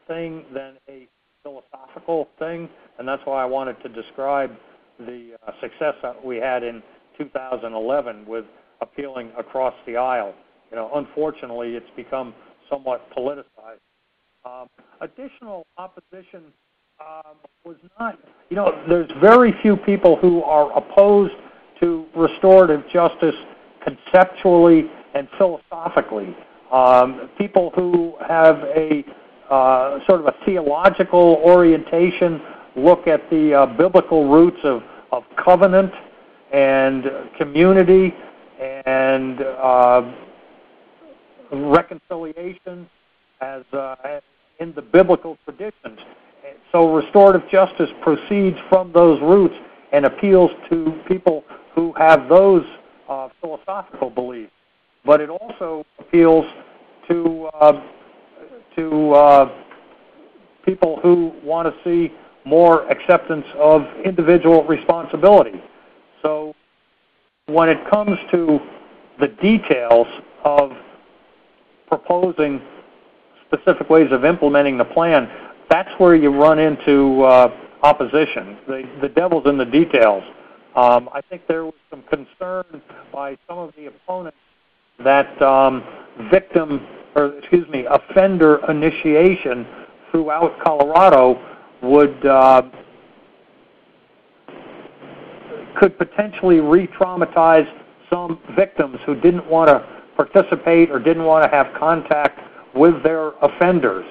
[0.08, 1.08] thing than a
[1.44, 4.52] philosophical thing, and that's why I wanted to describe
[5.06, 6.82] the uh, success that we had in
[7.18, 8.46] 2011 with
[8.82, 10.34] appealing across the aisle.
[10.70, 12.34] You know, unfortunately, it's become
[12.70, 13.80] somewhat politicized.
[14.46, 14.68] Um,
[15.02, 16.46] additional opposition
[17.00, 18.18] um, was not,
[18.50, 21.34] you know, there's very few people who are opposed
[21.80, 23.36] to restorative justice
[23.84, 26.36] conceptually and philosophically.
[26.72, 29.04] Um, people who have a
[29.50, 32.42] uh, sort of a theological orientation
[32.78, 34.82] look at the uh, biblical roots of,
[35.12, 35.92] of covenant
[36.52, 37.06] and
[37.38, 38.14] community
[38.86, 40.12] and uh,
[41.52, 42.90] reconciliation
[43.42, 43.96] as uh,
[44.60, 46.00] in the biblical traditions.
[46.72, 49.56] So restorative justice proceeds from those roots
[49.92, 51.44] and appeals to people
[51.76, 52.64] who have those
[53.10, 54.52] uh, philosophical beliefs.
[55.06, 56.46] But it also appeals
[57.10, 57.82] to uh,
[58.76, 59.64] to uh,
[60.66, 62.14] people who want to see
[62.46, 65.62] more acceptance of individual responsibility.
[66.22, 66.54] So
[67.48, 68.60] when it comes to
[69.20, 70.08] the details
[70.44, 70.72] of
[71.88, 72.62] proposing
[73.46, 75.30] specific ways of implementing the plan,
[75.70, 77.50] that's where you run into uh,
[77.84, 78.58] opposition.
[78.68, 80.24] The, the devil's in the details.
[80.76, 84.38] Um, I think there was some concern by some of the opponents
[85.04, 85.84] that um,
[86.32, 89.68] victim, or excuse me, offender initiation
[90.12, 91.42] throughout Colorado
[91.82, 92.64] would uh,
[95.80, 97.68] could potentially re-traumatize
[98.10, 102.40] some victims who didn't want to participate or didn't want to have contact
[102.76, 104.06] with their offenders.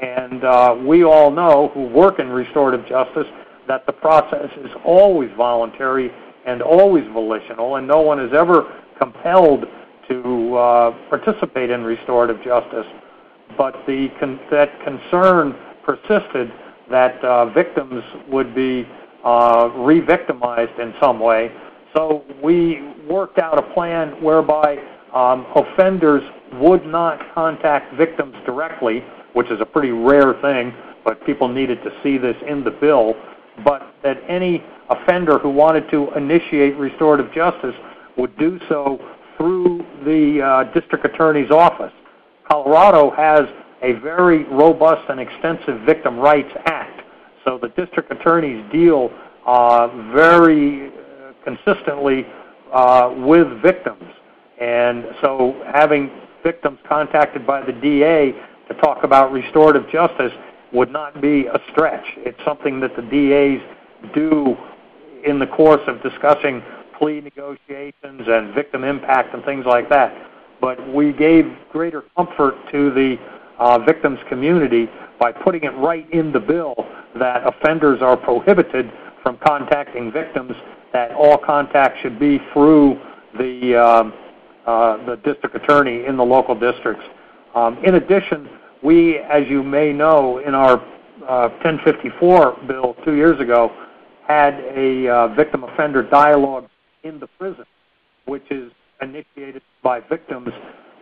[0.00, 3.26] And uh, we all know who work in restorative justice
[3.66, 6.10] that the process is always voluntary
[6.46, 9.64] and always volitional, and no one is ever compelled
[10.08, 12.86] to uh, participate in restorative justice.
[13.56, 16.50] But the con- that concern persisted
[16.90, 18.86] that uh, victims would be
[19.24, 21.52] uh, re-victimized in some way.
[21.96, 24.78] So we worked out a plan whereby
[25.14, 26.22] um, offenders
[26.54, 30.72] would not contact victims directly, which is a pretty rare thing,
[31.04, 33.14] but people needed to see this in the bill,
[33.64, 37.74] but that any offender who wanted to initiate restorative justice
[38.16, 38.98] would do so
[39.36, 41.92] through the uh, district attorney's office.
[42.48, 43.42] Colorado has
[43.82, 47.02] a very robust and extensive Victim Rights Act,
[47.44, 49.10] so the district attorneys deal
[49.46, 50.92] uh, very
[51.44, 52.26] consistently
[52.72, 54.02] uh, with victims.
[54.60, 56.10] And so having
[56.42, 58.32] victims contacted by the DA
[58.68, 60.32] to talk about restorative justice
[60.72, 62.04] would not be a stretch.
[62.18, 63.60] It's something that the DAs
[64.14, 64.56] do
[65.24, 66.62] in the course of discussing
[66.98, 70.14] plea negotiations and victim impact and things like that.
[70.60, 73.16] But we gave greater comfort to the
[73.60, 74.88] uh, victims community
[75.20, 76.74] by putting it right in the bill
[77.18, 78.90] that offenders are prohibited
[79.22, 80.52] from contacting victims,
[80.92, 82.98] that all contact should be through
[83.38, 84.12] the um,
[84.66, 87.04] uh, the district attorney in the local districts.
[87.54, 88.48] Um, in addition,
[88.82, 90.78] we, as you may know, in our
[91.28, 93.70] uh, 1054 bill two years ago,
[94.26, 96.68] had a uh, victim offender dialogue
[97.02, 97.64] in the prison,
[98.26, 98.70] which is
[99.02, 100.48] initiated by victims,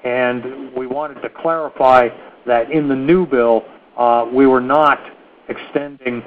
[0.05, 2.09] and we wanted to clarify
[2.47, 3.65] that in the new bill,
[3.97, 4.99] uh, we were not
[5.49, 6.23] extending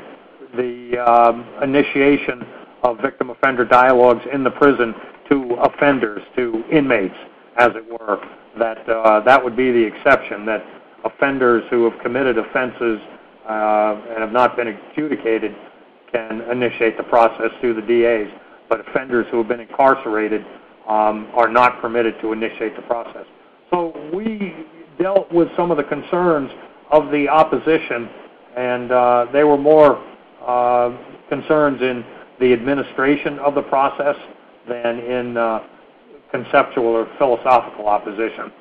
[0.56, 2.46] the um, initiation
[2.84, 4.94] of victim offender dialogues in the prison
[5.30, 7.16] to offenders, to inmates,
[7.58, 8.20] as it were.
[8.58, 10.46] That uh, that would be the exception.
[10.46, 10.66] That
[11.06, 13.00] offenders who have committed offenses
[13.48, 15.56] uh, and have not been adjudicated
[16.12, 18.32] can initiate the process through the DAs,
[18.68, 20.46] but offenders who have been incarcerated
[20.88, 23.26] um, are not permitted to initiate the process.
[23.72, 24.54] So we
[25.00, 26.52] dealt with some of the concerns
[26.92, 28.10] of the opposition,
[28.58, 30.04] and uh, they were more
[30.46, 30.98] uh,
[31.30, 32.04] concerns in
[32.40, 34.16] the administration of the process
[34.68, 35.64] than in uh,
[36.32, 38.52] conceptual or philosophical opposition.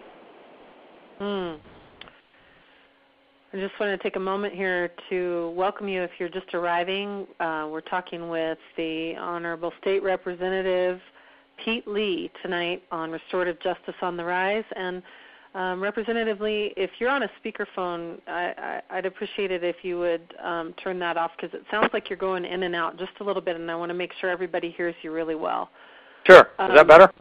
[1.18, 1.54] Hmm.
[3.52, 7.26] I just want to take a moment here to welcome you if you're just arriving.
[7.40, 11.00] Uh, we're talking with the Honorable State Representative
[11.64, 14.64] Pete Lee tonight on Restorative Justice on the Rise.
[14.76, 15.02] And
[15.52, 19.98] Um, Representative Lee, if you're on a speakerphone, I, I, would appreciate it if you
[19.98, 23.10] would um, turn that off because it sounds like you're going in and out just
[23.18, 25.70] a little bit, and I want to make sure everybody hears you really well.
[26.24, 26.42] Sure.
[26.42, 27.12] Is um, that better?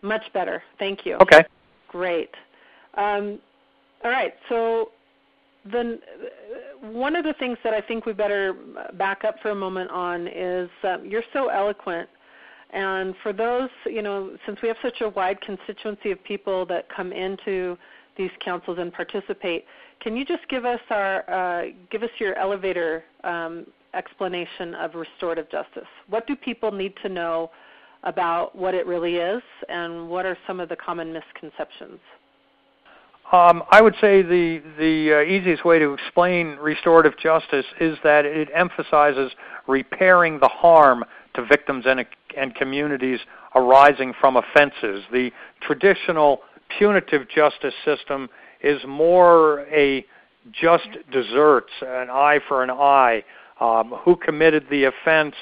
[0.00, 0.62] Much better.
[0.78, 1.16] Thank you.
[1.16, 1.44] Okay.
[1.88, 2.30] Great.
[2.94, 3.38] Um,
[4.02, 4.32] all right.
[4.48, 4.92] So
[5.70, 5.98] the
[6.80, 8.54] one of the things that I think we better
[8.94, 12.08] back up for a moment on is um, you're so eloquent
[12.72, 16.88] and for those, you know, since we have such a wide constituency of people that
[16.94, 17.76] come into
[18.16, 19.64] these councils and participate,
[20.00, 25.50] can you just give us our uh, give us your elevator um, explanation of restorative
[25.50, 25.88] justice?
[26.08, 27.50] What do people need to know
[28.04, 31.98] about what it really is, and what are some of the common misconceptions?
[33.32, 38.24] Um, I would say the the uh, easiest way to explain restorative justice is that
[38.24, 39.32] it emphasizes
[39.66, 41.04] repairing the harm
[41.34, 42.04] to victims and,
[42.36, 43.20] and communities
[43.54, 45.04] arising from offenses.
[45.12, 46.40] The traditional
[46.78, 48.28] punitive justice system
[48.62, 50.04] is more a
[50.52, 53.24] just deserts, an eye for an eye.
[53.60, 55.34] Um, who committed the offense?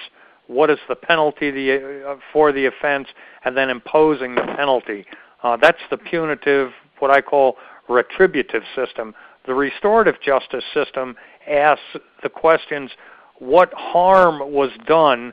[0.49, 3.09] What is the penalty the, uh, for the offense?
[3.45, 5.07] And then imposing the penalty.
[5.43, 7.57] Uh, that's the punitive, what I call
[7.89, 9.15] retributive system.
[9.47, 11.17] The restorative justice system
[11.49, 11.83] asks
[12.23, 12.91] the questions
[13.39, 15.33] what harm was done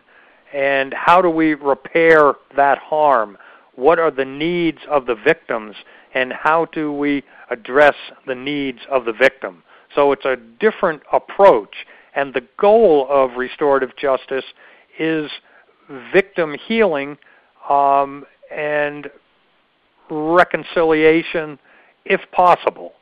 [0.53, 3.37] and how do we repair that harm?
[3.75, 5.75] What are the needs of the victims,
[6.13, 9.63] and how do we address the needs of the victim?
[9.93, 11.75] So it's a different approach,
[12.15, 14.45] and the goal of restorative justice
[14.97, 15.29] is
[16.13, 17.17] victim healing
[17.69, 19.09] um, and
[20.09, 21.59] reconciliation
[22.05, 22.93] if possible.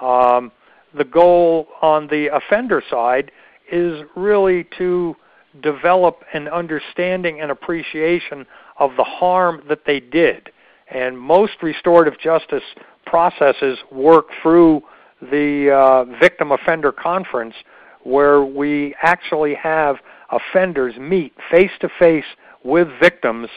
[0.00, 0.52] Um,
[0.96, 3.30] the goal on the offender side
[3.70, 5.16] is really to
[5.62, 8.46] develop an understanding and appreciation
[8.78, 10.50] of the harm that they did.
[10.90, 12.62] And most restorative justice
[13.06, 14.82] processes work through
[15.20, 17.54] the uh, victim offender conference
[18.02, 19.96] where we actually have
[20.30, 22.24] offenders meet face to face
[22.62, 23.48] with victims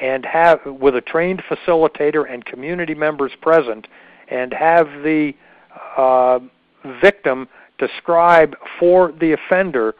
[0.00, 3.86] and have with a trained facilitator and community members present
[4.28, 5.32] and have the
[5.96, 6.38] uh,
[7.02, 9.94] victim describe for the offender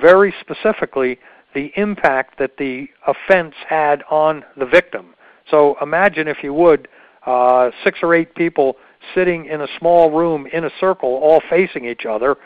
[0.00, 1.18] very specifically
[1.54, 5.14] the impact that the offense had on the victim.
[5.50, 6.88] So imagine, if you would,
[7.26, 8.76] uh, six or eight people
[9.14, 12.36] sitting in a small room in a circle, all facing each other,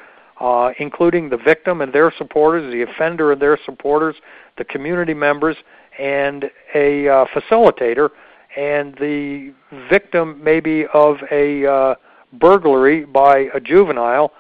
[0.41, 4.17] uh, including the victim and their supporters, the offender and their supporters,
[4.59, 5.57] the community members,
[5.99, 8.11] and a uh, facilitator.
[8.57, 9.55] And the
[9.89, 11.95] victim, maybe of a uh,
[12.35, 14.33] burglary by a juvenile,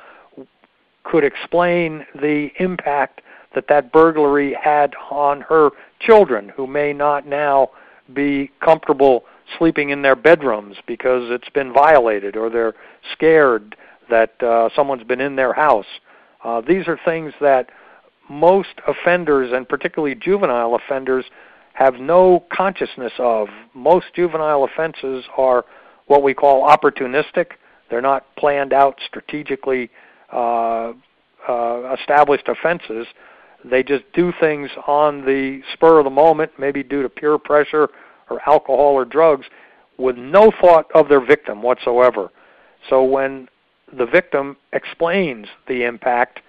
[1.05, 3.21] could explain the impact
[3.55, 7.71] that that burglary had on her children who may not now
[8.13, 9.25] be comfortable
[9.59, 12.75] sleeping in their bedrooms because it's been violated or they're
[13.13, 13.77] scared
[14.11, 15.87] that uh, someone's been in their house.
[16.45, 17.71] Uh, these are things that
[18.29, 21.25] most offenders, and particularly juvenile offenders,
[21.75, 23.49] have no consciousness of.
[23.75, 25.65] Most juvenile offenses are
[26.07, 27.53] what we call opportunistic.
[27.91, 29.91] They're not planned out strategically
[30.33, 30.93] uh,
[31.49, 33.07] uh, established offenses.
[33.65, 37.89] They just do things on the spur of the moment, maybe due to peer pressure
[38.31, 39.47] or alcohol or drugs,
[39.99, 42.31] with no thought of their victim whatsoever.
[42.89, 43.49] So when
[43.97, 46.41] the victim explains the impact,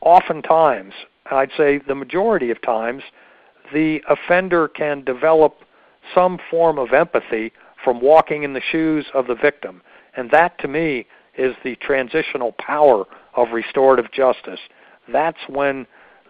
[0.00, 0.94] oftentimes,
[1.30, 3.02] I'd say the majority of times,
[3.72, 5.58] the offender can develop
[6.14, 7.52] some form of empathy
[7.84, 9.82] from walking in the shoes of the victim.
[10.16, 11.06] And that, to me,
[11.38, 14.60] is the transitional power of restorative justice.
[15.10, 15.86] That's when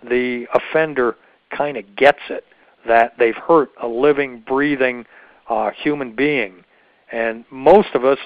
[0.09, 1.17] the offender
[1.51, 2.45] kind of gets it
[2.87, 5.05] that they've hurt a living, breathing
[5.49, 6.65] uh, human being,
[7.11, 8.19] and most of us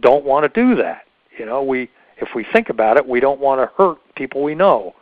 [0.00, 1.02] don't want to do that.
[1.38, 4.54] You know, we if we think about it, we don't want to hurt people we
[4.54, 4.94] know.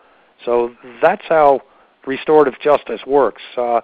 [0.44, 1.60] So that's how
[2.06, 3.42] restorative justice works.
[3.56, 3.80] Uh,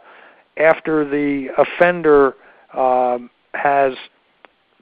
[0.57, 2.35] after the offender
[2.75, 3.93] um, has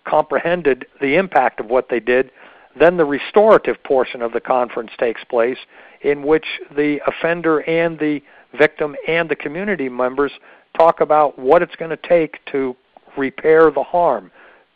[0.06, 2.30] comprehended the impact of what they did,
[2.78, 5.58] then the restorative portion of the conference takes place,
[6.02, 8.20] in which the offender and the
[8.56, 10.32] victim and the community members
[10.76, 12.76] talk about what it's going to take to
[13.16, 14.30] repair the harm,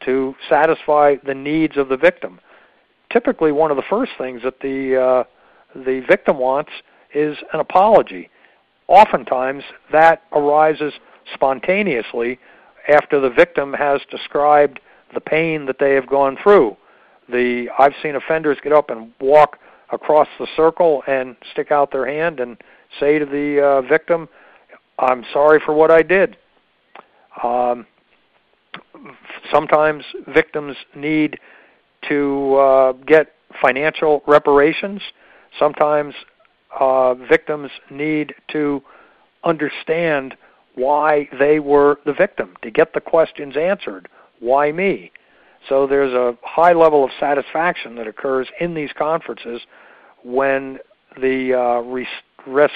[0.05, 2.41] to satisfy the needs of the victim.
[3.13, 5.25] Typically, one of the first things that the uh,
[5.75, 6.71] the victim wants
[7.15, 8.29] is an apology.
[8.89, 9.63] Oftentimes,
[9.93, 10.95] that arises
[11.35, 12.39] spontaneously
[12.89, 14.81] after the victim has described
[15.15, 16.77] the pain that they have gone through
[17.31, 19.59] the I've seen offenders get up and walk
[19.93, 22.57] across the circle and stick out their hand and
[22.99, 24.29] say to the uh, victim,
[24.99, 26.37] "I'm sorry for what I did."
[27.43, 27.87] Um,
[29.53, 31.39] sometimes victims need
[32.09, 35.03] to uh, get financial reparations.
[35.59, 36.15] Sometimes
[36.79, 38.83] uh, victims need to
[39.45, 40.37] understand
[40.75, 44.09] why they were the victim, to get the questions answered.
[44.41, 45.13] Why me?
[45.69, 49.61] So there's a high level of satisfaction that occurs in these conferences
[50.25, 50.79] when
[51.21, 52.73] the uh, rest,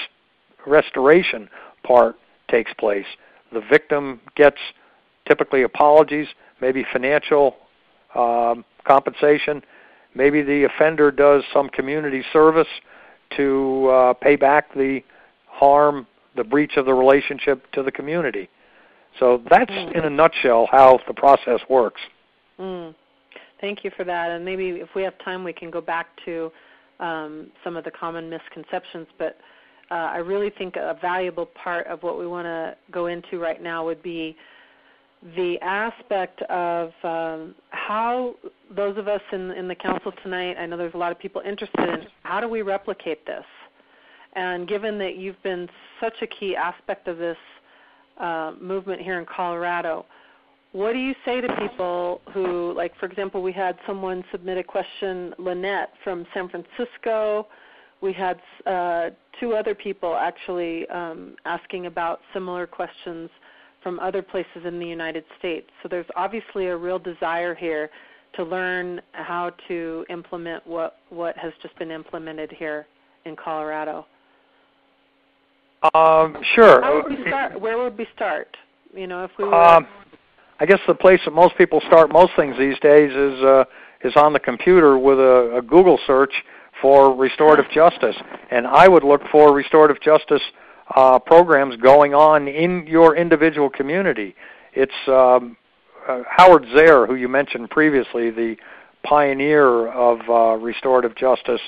[0.65, 1.49] restoration
[1.83, 2.15] part
[2.49, 3.05] takes place.
[3.51, 4.57] The victim gets
[5.27, 6.27] typically apologies,
[6.61, 7.55] maybe financial
[8.13, 9.63] um, compensation,
[10.13, 12.67] maybe the offender does some community service
[13.35, 15.01] to uh, pay back the
[15.47, 16.05] harm,
[16.35, 18.49] the breach of the relationship to the community.
[19.19, 19.95] So that's mm.
[19.95, 22.01] in a nutshell how the process works.
[22.59, 22.93] Mm.
[23.61, 24.31] Thank you for that.
[24.31, 26.51] And maybe if we have time, we can go back to
[26.99, 29.07] um, some of the common misconceptions.
[29.17, 29.37] But
[29.91, 33.61] uh, I really think a valuable part of what we want to go into right
[33.61, 34.35] now would be
[35.35, 38.35] the aspect of um, how
[38.75, 41.41] those of us in, in the council tonight, I know there's a lot of people
[41.41, 43.45] interested in how do we replicate this?
[44.33, 45.67] And given that you've been
[45.99, 47.37] such a key aspect of this
[48.19, 50.05] uh, movement here in Colorado,
[50.71, 54.63] what do you say to people who, like, for example, we had someone submit a
[54.63, 57.47] question, Lynette from San Francisco.
[58.01, 63.29] We had uh, two other people actually um, asking about similar questions
[63.81, 65.69] from other places in the United States.
[65.81, 67.89] So there's obviously a real desire here
[68.35, 72.85] to learn how to implement what what has just been implemented here
[73.25, 74.05] in Colorado.
[75.93, 76.81] Um, sure.
[76.81, 77.59] How would we start?
[77.59, 78.55] Where would we start?
[78.93, 79.53] You know, if we were.
[79.53, 79.87] Um,
[80.59, 83.65] I guess the place that most people start most things these days is uh,
[84.03, 86.33] is on the computer with a, a Google search
[86.81, 88.15] for restorative justice,
[88.51, 90.41] and I would look for restorative justice
[90.95, 94.35] uh, programs going on in your individual community.
[94.73, 95.57] It's um,
[96.07, 98.55] uh, Howard Zehr, who you mentioned previously, the
[99.03, 101.61] pioneer of uh, restorative justice,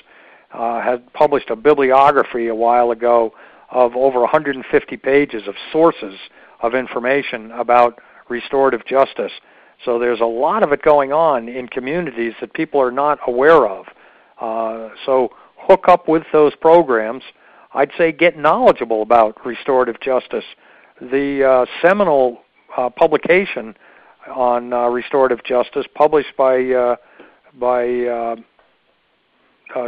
[0.54, 3.34] uh, had published a bibliography a while ago
[3.70, 6.16] of over 150 pages of sources
[6.62, 8.00] of information about
[8.30, 9.32] restorative justice.
[9.86, 13.68] So there's a lot of it going on in communities that people are not aware
[13.68, 13.86] of.
[14.40, 17.24] Uh, so hook up with those programs
[17.78, 20.46] I'd say get knowledgeable about restorative justice.
[21.00, 22.42] The uh, seminal
[22.76, 23.76] uh, publication
[24.34, 26.96] on uh, restorative justice, published by uh,
[27.60, 28.36] by uh,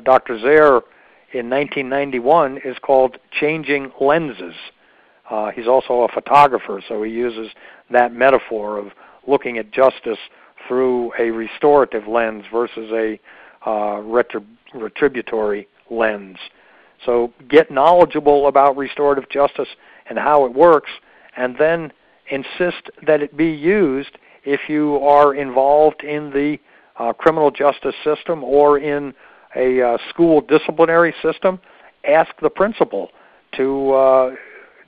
[0.01, 0.37] Dr.
[0.37, 0.81] Zehr
[1.33, 4.55] in 1991, is called "Changing Lenses."
[5.29, 7.49] Uh, he's also a photographer, so he uses
[7.91, 8.87] that metaphor of
[9.27, 10.17] looking at justice
[10.67, 13.19] through a restorative lens versus a
[13.65, 16.37] uh, retrib- retributory lens.
[17.05, 19.69] So get knowledgeable about restorative justice
[20.07, 20.89] and how it works,
[21.37, 21.91] and then
[22.29, 26.57] insist that it be used if you are involved in the
[26.97, 29.13] uh, criminal justice system or in
[29.55, 31.59] a uh, school disciplinary system.
[32.07, 33.09] Ask the principal
[33.57, 34.35] to uh,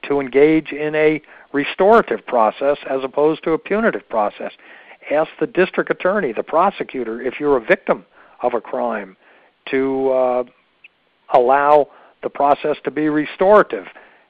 [0.03, 1.21] to engage in a
[1.53, 4.51] restorative process as opposed to a punitive process.
[5.11, 8.05] Ask the district attorney, the prosecutor, if you're a victim
[8.41, 9.17] of a crime,
[9.69, 10.43] to uh,
[11.33, 11.87] allow
[12.23, 13.85] the process to be restorative.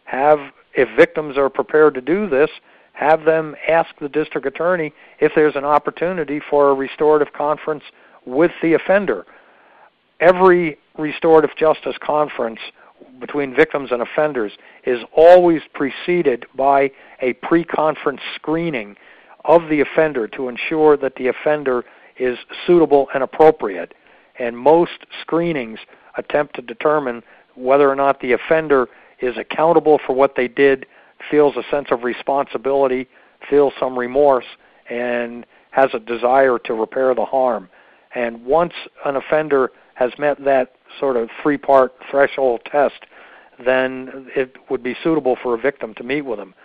[0.05, 0.39] Have,
[0.73, 2.49] if victims are prepared to do this,
[2.93, 7.83] have them ask the district attorney if there's an opportunity for a restorative conference
[8.25, 9.25] with the offender.
[10.21, 12.59] Every restorative justice conference
[13.19, 14.51] between victims and offenders
[14.85, 16.91] is always preceded by
[17.21, 18.95] a pre conference screening
[19.45, 21.83] of the offender to ensure that the offender
[22.17, 23.95] is suitable and appropriate.
[24.37, 25.79] And most screenings
[26.17, 27.23] attempt to determine
[27.55, 28.87] whether or not the offender
[29.19, 30.85] is accountable for what they did,
[31.29, 33.07] feels a sense of responsibility,
[33.49, 34.45] feels some remorse,
[34.89, 37.69] and has a desire to repair the harm.
[38.13, 38.73] And once
[39.05, 43.05] an offender has met that sort of three part threshold test,
[43.63, 46.55] then it would be suitable for a victim to meet with them.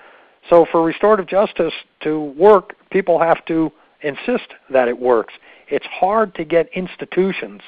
[0.48, 3.70] So, for restorative justice to work, people have to
[4.02, 5.34] insist that it works.
[5.68, 7.60] It's hard to get institutions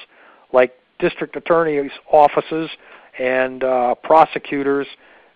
[0.53, 2.69] like district attorneys' offices
[3.19, 4.87] and uh, prosecutors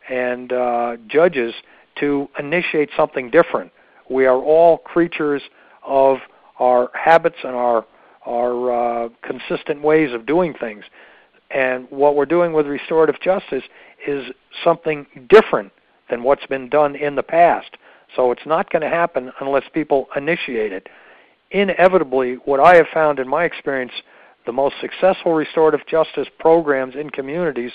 [0.09, 1.53] and uh, judges
[1.99, 3.71] to initiate something different.
[4.09, 5.43] We are all creatures
[5.85, 6.17] of
[6.59, 7.85] our habits and our
[8.25, 10.83] our uh, consistent ways of doing things.
[11.51, 13.63] And what we're doing with restorative justice
[14.07, 14.25] is
[14.63, 15.71] something different
[16.09, 17.77] than what's been done in the past.
[18.15, 20.89] So it's not going to happen unless people initiate it.
[21.51, 23.91] Inevitably, what I have found in my experience
[24.45, 27.71] the most successful restorative justice programs in communities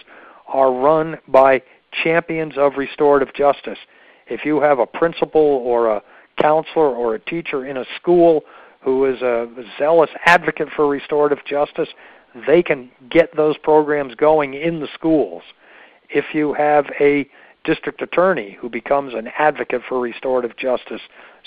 [0.49, 1.63] are run by
[2.05, 3.79] champions of restorative justice.
[4.27, 6.03] If you have a principal or a
[6.41, 8.43] counselor or a teacher in a school
[8.81, 9.49] who is a
[9.79, 11.89] zealous advocate for restorative justice,
[12.47, 15.43] they can get those programs going in the schools.
[16.11, 17.29] If you have a
[17.65, 21.03] district attorney who becomes an advocate for restorative justice,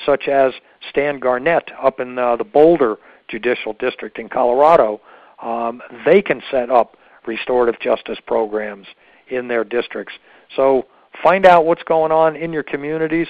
[0.06, 0.54] such as
[0.90, 5.02] Stan Garnett up in uh, the Boulder Judicial District in Colorado,
[5.42, 8.88] um, they can set up restorative justice programs
[9.30, 10.14] in their districts.
[10.56, 10.86] So
[11.24, 13.28] find out what's going on in your communities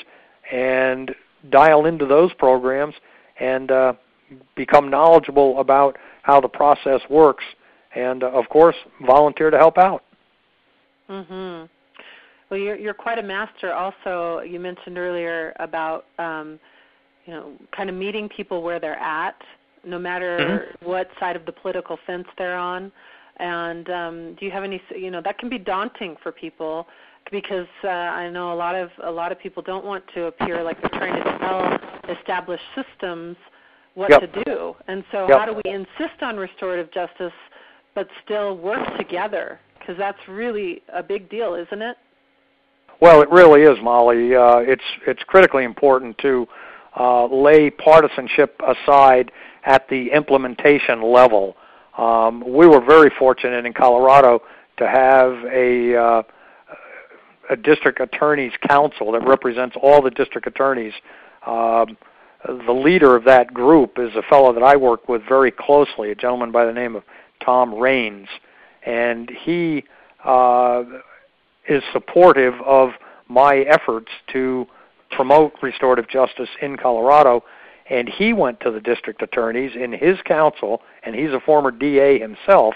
[0.51, 1.13] and
[1.49, 2.95] dial into those programs
[3.41, 3.93] and uh,
[4.55, 7.43] become knowledgeable about how the process works
[7.95, 8.75] and uh, of course
[9.05, 10.03] volunteer to help out.
[11.09, 11.67] Mhm
[12.51, 16.59] well you're you're quite a master also you mentioned earlier about um,
[17.25, 19.41] you know kind of meeting people where they're at
[19.83, 20.85] no matter mm-hmm.
[20.87, 22.91] what side of the political fence they're on.
[23.37, 26.85] And um, do you have any you know that can be daunting for people
[27.31, 30.63] because uh, I know a lot of a lot of people don't want to appear
[30.63, 33.37] like they're trying to tell established systems
[33.95, 34.21] what yep.
[34.21, 34.75] to do.
[34.87, 35.39] And so, yep.
[35.39, 37.33] how do we insist on restorative justice
[37.95, 39.59] but still work together?
[39.79, 41.97] Because that's really a big deal, isn't it?
[43.01, 44.35] Well, it really is, Molly.
[44.35, 46.47] Uh, it's it's critically important to
[46.99, 49.31] uh, lay partisanship aside
[49.63, 51.55] at the implementation level.
[51.97, 54.41] Um, we were very fortunate in Colorado
[54.77, 56.23] to have a uh,
[57.51, 60.93] a district attorneys council that represents all the district attorneys.
[61.45, 61.97] Um,
[62.47, 66.15] the leader of that group is a fellow that I work with very closely, a
[66.15, 67.03] gentleman by the name of
[67.43, 68.27] Tom Raynes,
[68.83, 69.83] and he
[70.23, 70.83] uh,
[71.67, 72.91] is supportive of
[73.27, 74.65] my efforts to
[75.11, 77.43] promote restorative justice in Colorado.
[77.89, 82.17] And he went to the district attorneys in his council, and he's a former DA
[82.17, 82.75] himself,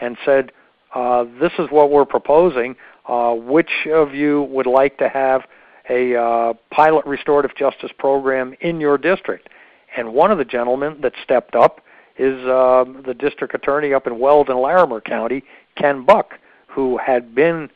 [0.00, 0.50] and said,
[0.94, 2.76] uh, "This is what we're proposing.
[3.08, 5.42] Uh, which of you would like to have
[5.88, 9.48] a uh, pilot restorative justice program in your district.
[9.96, 11.80] And one of the gentlemen that stepped up
[12.18, 15.42] is uh, the district attorney up in Weld and Larimer County,
[15.76, 16.34] Ken Buck,
[16.66, 17.70] who had been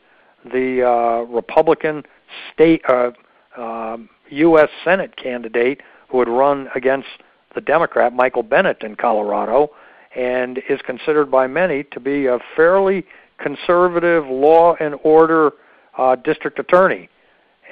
[0.45, 2.03] the uh, Republican
[2.53, 3.11] state uh,
[3.57, 4.69] um, U.S.
[4.83, 7.07] Senate candidate who had run against
[7.55, 9.71] the Democrat Michael Bennet in Colorado,
[10.15, 13.05] and is considered by many to be a fairly
[13.43, 15.51] conservative law and order
[15.97, 17.09] uh, district attorney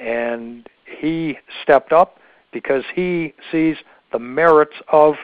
[0.02, 2.18] and he stepped up
[2.52, 3.76] because he sees
[4.12, 5.14] the merits of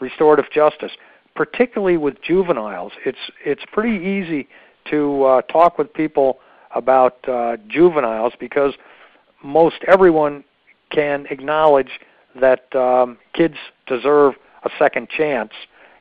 [0.00, 0.92] restorative justice,
[1.34, 2.92] particularly with juveniles.
[3.06, 4.48] It's it's pretty easy
[4.90, 6.40] to uh, talk with people
[6.74, 8.74] about uh, juveniles because
[9.42, 10.44] most everyone
[10.90, 12.00] can acknowledge
[12.40, 14.34] that um, kids deserve
[14.64, 15.52] a second chance,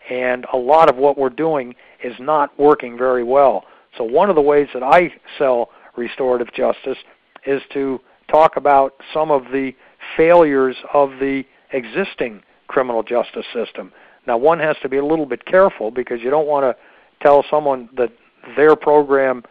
[0.10, 3.66] and a lot of what we're doing is not working very well.
[3.98, 6.98] So one of the ways that I sell restorative justice
[7.46, 9.74] is to talk about some of the
[10.18, 13.92] failures of the existing criminal justice system.
[14.26, 16.76] Now, one has to be a little bit careful because you don't want to
[17.22, 18.12] tell someone that
[18.56, 19.44] their program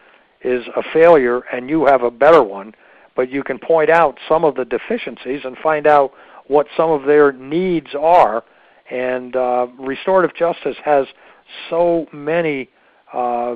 [0.43, 2.73] is a failure and you have a better one,
[3.15, 6.11] but you can point out some of the deficiencies and find out
[6.47, 8.43] what some of their needs are.
[8.89, 11.07] And uh, restorative justice has
[11.69, 12.69] so many
[13.13, 13.55] uh,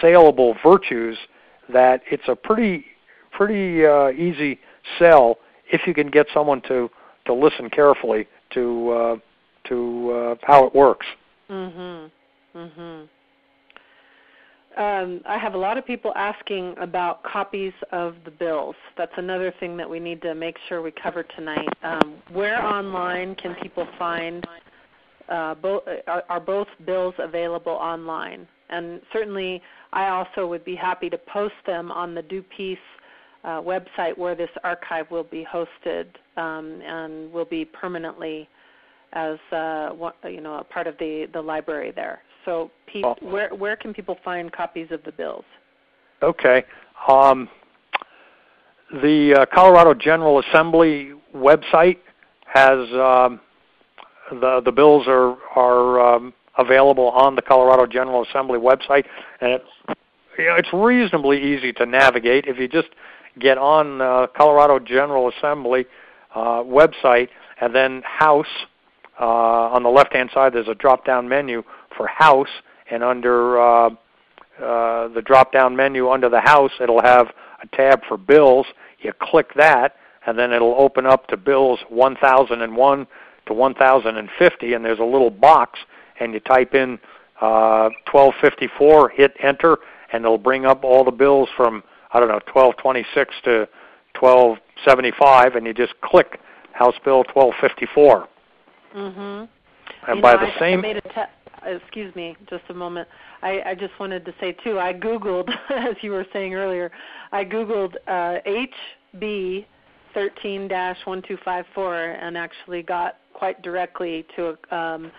[0.00, 1.16] saleable virtues
[1.72, 2.84] that it's a pretty
[3.32, 4.58] pretty uh, easy
[4.98, 5.38] sell
[5.70, 6.90] if you can get someone to
[7.26, 9.16] to listen carefully to uh,
[9.68, 11.06] to uh, how it works.
[11.50, 12.10] Mhm.
[12.54, 13.08] Mhm.
[14.76, 18.76] Um, I have a lot of people asking about copies of the bills.
[18.96, 21.68] That's another thing that we need to make sure we cover tonight.
[21.82, 24.46] Um, where online can people find
[25.28, 25.82] uh, both?
[26.06, 28.46] Are, are both bills available online?
[28.70, 29.62] And certainly,
[29.92, 32.78] I also would be happy to post them on the Do Peace
[33.44, 36.06] uh, website where this archive will be hosted
[36.36, 38.48] um, and will be permanently
[39.12, 39.90] as uh,
[40.24, 42.20] you know a part of the, the library there.
[42.44, 45.44] So, Pete, where where can people find copies of the bills?
[46.22, 46.64] Okay,
[47.08, 47.48] um,
[49.02, 51.98] the uh, Colorado General Assembly website
[52.46, 53.40] has um,
[54.30, 59.06] the the bills are are um, available on the Colorado General Assembly website,
[59.40, 59.98] and it's
[60.38, 62.88] you know, it's reasonably easy to navigate if you just
[63.38, 65.86] get on uh, Colorado General Assembly
[66.34, 67.28] uh, website
[67.60, 68.46] and then House.
[69.20, 71.64] Uh, on the left-hand side, there's a drop-down menu
[71.96, 72.48] for House,
[72.88, 73.90] and under uh,
[74.62, 77.26] uh, the drop-down menu under the House, it'll have
[77.62, 78.66] a tab for bills.
[79.00, 79.96] You click that,
[80.26, 83.06] and then it'll open up to bills 1001
[83.46, 85.80] to 1050, and there's a little box,
[86.20, 86.98] and you type in
[87.40, 89.78] uh, 1254, hit enter,
[90.12, 93.68] and it'll bring up all the bills from I don't know, 1226 to
[94.18, 96.40] 1275, and you just click
[96.72, 98.26] House Bill 1254.
[98.94, 99.48] Mhm.
[100.06, 101.20] And You by know, the I, same I made a te-
[101.66, 103.08] excuse me, just a moment.
[103.42, 104.78] I, I just wanted to say too.
[104.78, 106.90] I googled, as you were saying earlier,
[107.32, 108.38] I googled uh,
[109.14, 109.66] HB
[110.14, 115.10] 13-1254 and actually got quite directly to a um,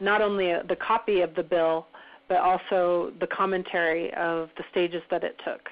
[0.00, 1.86] not only the copy of the bill,
[2.28, 5.68] but also the commentary of the stages that it took.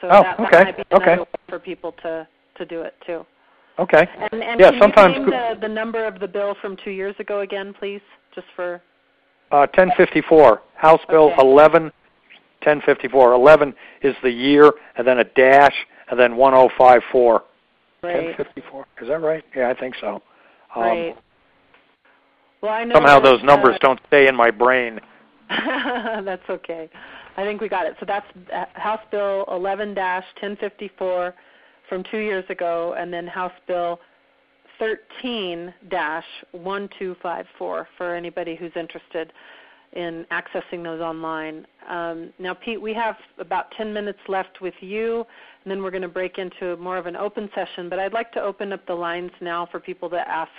[0.00, 1.20] So Oh, that, okay, that might be another okay.
[1.20, 3.24] way for people to to do it too.
[3.78, 4.06] okay.
[4.32, 6.90] And, and Yeah, can sometimes you name the, the number of the bill from two
[6.90, 8.02] years ago again, please,
[8.34, 8.82] just for
[9.50, 11.40] Uh, 1054, House Bill Okay.
[11.40, 11.84] 11,
[12.62, 13.32] 1054.
[13.32, 15.74] 11 is the year, and then a dash,
[16.10, 17.42] and then 1054.
[18.02, 18.86] right, 1054.
[19.00, 19.44] Is that right?
[19.56, 20.20] Yeah, I think so.
[20.76, 21.16] Um, right.
[22.62, 25.00] Well, I know Somehow those numbers uh, don't stay in my brain.
[25.48, 26.88] that's okay.
[27.36, 27.96] I think we got it.
[28.00, 31.32] So that's uh, House Bill 11-1054
[31.88, 34.00] from two years ago, and then House Bill
[34.80, 35.74] 13-1254
[37.58, 39.32] for anybody who's interested
[39.92, 41.66] in accessing those online.
[41.88, 45.24] Um, now, Pete, we have about 10 minutes left with you,
[45.64, 47.88] and then we're going to break into more of an open session.
[47.88, 50.50] But I'd like to open up the lines now for people to ask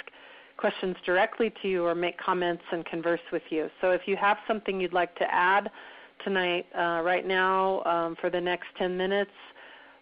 [0.62, 3.68] questions directly to you or make comments and converse with you.
[3.82, 5.72] So if you have something you'd like to add
[6.24, 9.32] tonight, uh, right now, um, for the next 10 minutes,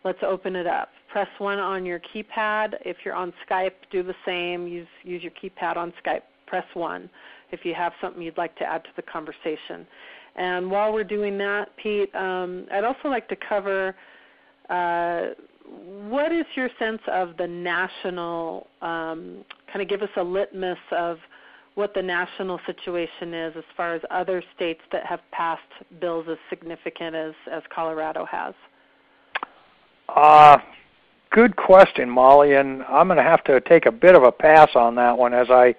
[0.03, 0.89] let's open it up.
[1.10, 2.74] Press 1 on your keypad.
[2.86, 4.68] If you're on Skype, do the same.
[4.68, 6.24] Use, use your keypad on Skype.
[6.45, 7.10] Press 1
[7.51, 9.88] if you have something you'd like to add to the conversation.
[10.36, 13.95] And while we're doing that, Pete, um, I'd also like to cover
[14.70, 15.30] uh,
[15.70, 21.17] what is your sense of the national, um, kind of give us a litmus of
[21.76, 25.61] what the national situation is as far as other states that have passed
[26.01, 28.53] bills as significant as, as Colorado has?
[30.09, 30.57] Uh,
[31.30, 34.70] good question, Molly, and I'm going to have to take a bit of a pass
[34.76, 35.76] on that one as I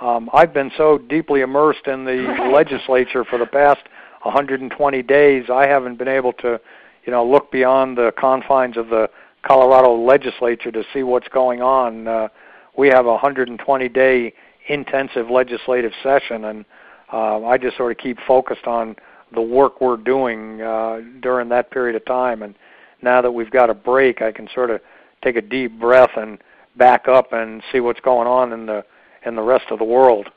[0.00, 3.80] um, I've been so deeply immersed in the legislature for the past
[4.22, 5.44] 120 days.
[5.52, 6.60] I haven't been able to,
[7.04, 9.08] you know, look beyond the confines of the
[9.44, 12.08] Colorado legislature to see what's going on.
[12.08, 12.28] Uh,
[12.76, 14.32] we have a 120 day
[14.68, 16.64] intensive legislative session, and
[17.12, 18.96] uh, I just sort of keep focused on
[19.34, 22.42] the work we're doing uh, during that period of time.
[22.42, 22.54] And
[23.02, 24.80] now that we've got a break, I can sort of
[25.22, 26.38] take a deep breath and
[26.76, 28.84] back up and see what's going on in the
[29.26, 30.28] in the rest of the world.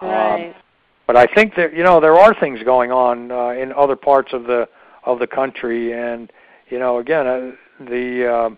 [0.00, 0.54] Um, Right.
[1.06, 4.32] but I think that you know there are things going on uh, in other parts
[4.32, 4.68] of the
[5.04, 6.32] of the country, and
[6.68, 8.50] you know again uh, the uh,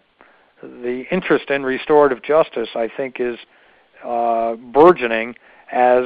[0.62, 3.36] the interest in restorative justice I think is
[4.04, 5.34] uh, burgeoning
[5.70, 6.04] as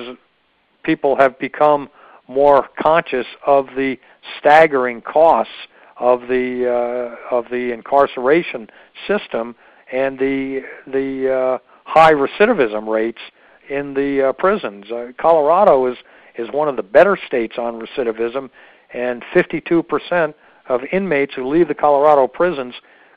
[0.83, 1.89] people have become
[2.29, 3.97] more conscious of the
[4.39, 5.53] staggering costs
[5.99, 8.69] of the uh, of the incarceration
[9.07, 9.57] system
[9.93, 13.21] and the the uh, high recidivism rates
[13.69, 14.91] in the uh, prisons.
[14.91, 15.97] Uh, Colorado is
[16.37, 18.51] is one of the better states on recidivism,
[18.93, 20.35] and 52%
[20.69, 22.75] of inmates who leave the Colorado prisons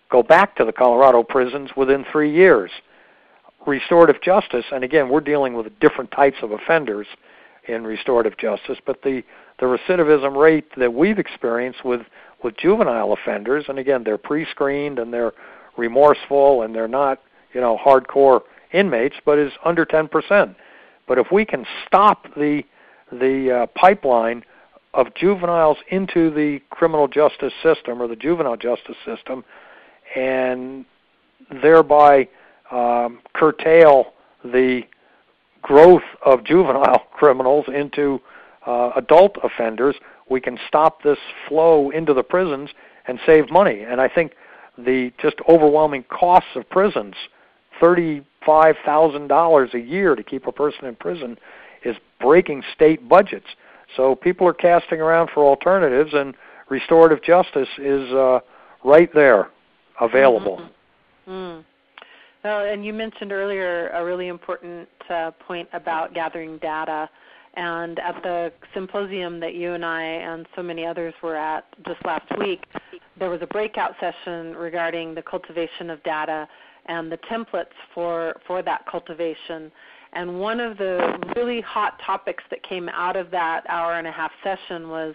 [0.09, 2.71] go back to the Colorado prisons within three years.
[3.67, 7.07] Restorative justice, and again, we're dealing with different types of offenders
[7.67, 9.21] in restorative justice, but the
[9.59, 12.01] the recidivism rate that we've experienced with
[12.43, 15.33] with juvenile offenders, and again, they're pre-screened and they're
[15.77, 17.19] remorseful and they're not,
[17.53, 18.41] you know, hardcore
[18.71, 20.55] inmates, but is under 10%.
[21.07, 22.63] But if we can stop the
[23.11, 24.43] the uh, pipeline
[24.93, 29.43] of juveniles into the criminal justice system or the juvenile justice system,
[30.15, 30.85] and
[31.61, 32.27] thereby
[32.71, 34.81] um, curtail the
[35.61, 38.19] growth of juvenile criminals into
[38.65, 39.95] uh, adult offenders,
[40.29, 42.69] we can stop this flow into the prisons
[43.07, 43.81] and save money.
[43.81, 44.33] And I think
[44.77, 47.15] the just overwhelming costs of prisons,
[47.79, 51.37] thirty-five thousand dollars a year to keep a person in prison,
[51.83, 53.47] is breaking state budgets.
[53.97, 56.35] So people are casting around for alternatives, and
[56.69, 58.39] restorative justice is uh,
[58.83, 59.49] right there,
[60.01, 60.57] available.
[60.57, 61.31] Mm-hmm.
[61.31, 61.65] Mm.
[62.43, 67.09] Well, and you mentioned earlier a really important uh, point about gathering data.
[67.55, 72.03] And at the symposium that you and I and so many others were at just
[72.05, 72.63] last week,
[73.19, 76.47] there was a breakout session regarding the cultivation of data
[76.85, 79.71] and the templates for, for that cultivation.
[80.13, 84.11] And one of the really hot topics that came out of that hour and a
[84.11, 85.13] half session was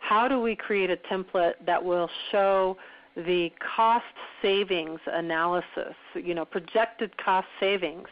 [0.00, 2.76] how do we create a template that will show
[3.16, 4.04] the cost
[4.40, 8.08] savings analysis, you know, projected cost savings.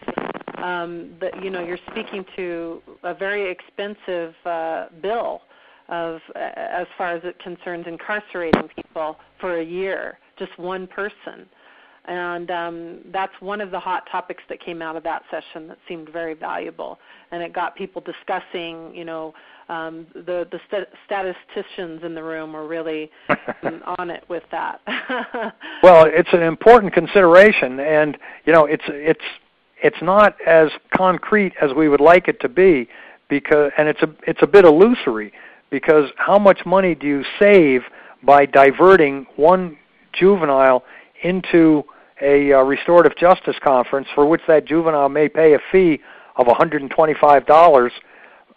[0.59, 5.42] Um, that you know, you're speaking to a very expensive uh, bill
[5.88, 11.46] of uh, as far as it concerns incarcerating people for a year, just one person.
[12.09, 15.78] And um, that's one of the hot topics that came out of that session that
[15.86, 16.98] seemed very valuable,
[17.30, 18.94] and it got people discussing.
[18.94, 19.34] You know,
[19.68, 23.11] um, the the st- statisticians in the room were really
[23.98, 24.80] on it with that.
[25.82, 29.24] well, it's an important consideration, and you know, it's it's
[29.82, 32.88] it's not as concrete as we would like it to be,
[33.28, 35.32] because and it's a it's a bit illusory
[35.70, 37.82] because how much money do you save
[38.22, 39.76] by diverting one
[40.18, 40.82] juvenile
[41.22, 41.84] into
[42.20, 46.00] a uh, restorative justice conference for which that juvenile may pay a fee
[46.36, 47.90] of $125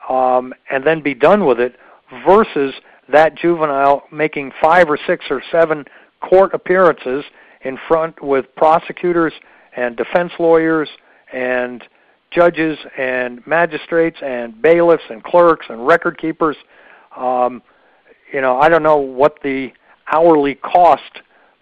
[0.10, 1.76] um, and then be done with it
[2.26, 2.74] versus
[3.12, 5.86] that juvenile making five or six or seven
[6.22, 7.24] court appearances
[7.62, 9.34] in front with prosecutors
[9.76, 10.90] and defense lawyers
[11.34, 11.84] and
[12.32, 16.56] judges and magistrates and bailiffs and clerks and record keepers.
[17.16, 17.62] Um,
[18.34, 19.72] you know, I don't know what the
[20.12, 21.22] hourly cost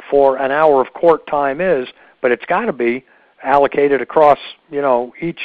[0.09, 1.87] for an hour of court time is,
[2.21, 3.05] but it's got to be
[3.43, 4.39] allocated across,
[4.69, 5.39] you know, each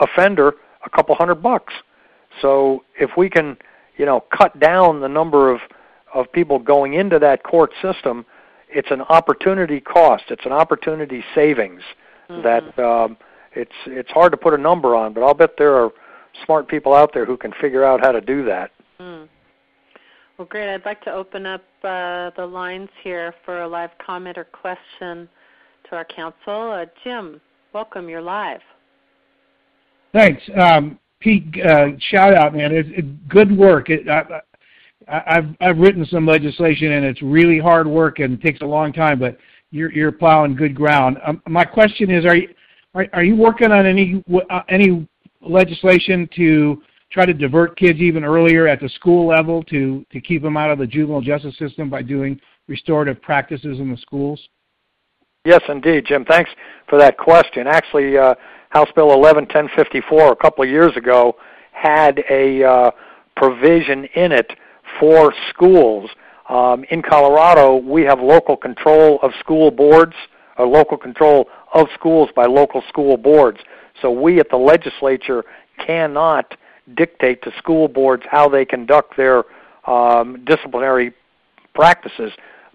[0.00, 0.54] offender
[0.84, 1.74] a couple hundred bucks.
[2.40, 3.56] So if we can,
[3.96, 5.60] you know, cut down the number of
[6.14, 8.26] of people going into that court system,
[8.68, 10.24] it's an opportunity cost.
[10.28, 11.82] It's an opportunity savings
[12.28, 12.42] mm-hmm.
[12.42, 13.16] that um,
[13.54, 15.90] it's it's hard to put a number on, but I'll bet there are
[16.44, 18.70] smart people out there who can figure out how to do that.
[20.38, 20.72] Well, great.
[20.72, 25.28] I'd like to open up uh, the lines here for a live comment or question
[25.88, 26.72] to our council.
[26.72, 27.40] Uh, Jim,
[27.72, 28.08] welcome.
[28.08, 28.60] You're live.
[30.12, 30.42] Thanks.
[30.58, 32.72] Um, Pete, uh, shout out, man.
[32.72, 33.90] It's, it's good work.
[33.90, 34.24] It, I,
[35.06, 39.18] have I've written some legislation, and it's really hard work and takes a long time,
[39.18, 39.36] but
[39.70, 41.18] you're, you're plowing good ground.
[41.26, 42.48] Um, my question is, are you,
[42.94, 45.06] are, are you working on any, uh, any
[45.40, 50.42] legislation to try to divert kids even earlier at the school level to, to keep
[50.42, 54.40] them out of the juvenile justice system by doing restorative practices in the schools?
[55.44, 56.24] Yes, indeed, Jim.
[56.24, 56.50] Thanks
[56.88, 57.66] for that question.
[57.66, 58.34] Actually, uh,
[58.70, 61.36] House Bill 11 1054 a couple of years ago
[61.72, 62.90] had a uh,
[63.36, 64.52] provision in it
[64.98, 66.08] for schools.
[66.48, 70.14] Um, in Colorado, we have local control of school boards,
[70.58, 73.58] or local control of schools by local school boards.
[74.00, 75.44] So we at the legislature
[75.84, 76.56] cannot
[76.94, 79.44] dictate to school boards how they conduct their
[79.86, 81.12] um, disciplinary
[81.74, 82.32] practices.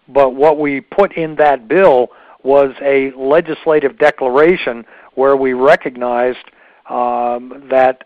[0.08, 2.10] But what we put in that bill
[2.44, 4.86] was a legislative declaration
[5.16, 6.46] where we recognized
[6.90, 8.04] um, that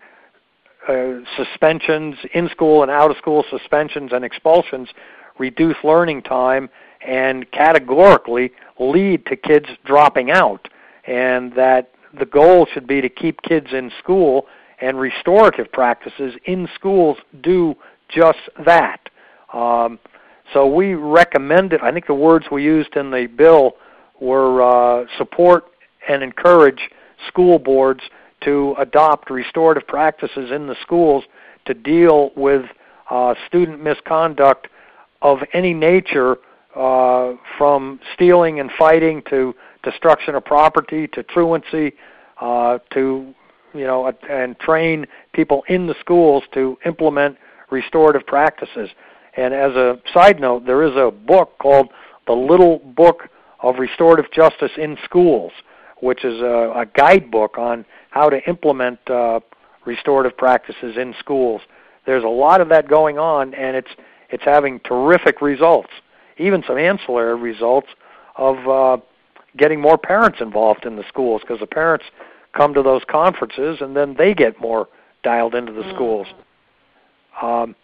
[0.88, 4.89] uh, suspensions, in school and out of school suspensions and expulsions,
[5.38, 6.70] reduce learning time
[7.06, 10.68] and categorically lead to kids dropping out,
[11.06, 14.47] and that the goal should be to keep kids in school
[14.82, 17.75] and restorative practices in schools do
[18.09, 19.09] just that.
[19.53, 19.99] Um,
[20.53, 23.73] so we recommended, I think the words we used in the bill
[24.19, 25.65] were uh, support
[26.07, 26.89] and encourage
[27.27, 28.01] school boards
[28.41, 31.23] to adopt restorative practices in the schools
[31.65, 32.65] to deal with
[33.09, 34.67] uh, student misconduct
[35.21, 36.38] of any nature,
[36.75, 39.53] uh, from stealing and fighting to
[39.84, 41.93] destruction of property to truancy
[42.39, 43.34] uh, to
[43.74, 47.38] you know, and train people in the schools to implement
[47.69, 48.89] restorative practices.
[49.38, 51.89] And as a side note, there is a book called
[52.28, 53.30] The Little Book
[53.61, 55.51] of Restorative Justice in Schools,
[56.01, 59.39] which is a, a guidebook on how to implement uh,
[59.86, 61.61] restorative practices in schools.
[62.05, 63.91] There's a lot of that going on, and it's
[64.30, 65.89] it's having terrific results.
[66.38, 67.89] Even some ancillary results
[68.38, 68.97] of uh,
[69.57, 72.05] getting more parents involved in the schools because the parents
[72.54, 74.88] come to those conferences, and then they get more
[75.24, 75.93] dialed into the mm.
[75.93, 76.28] schools.
[77.41, 77.76] Um,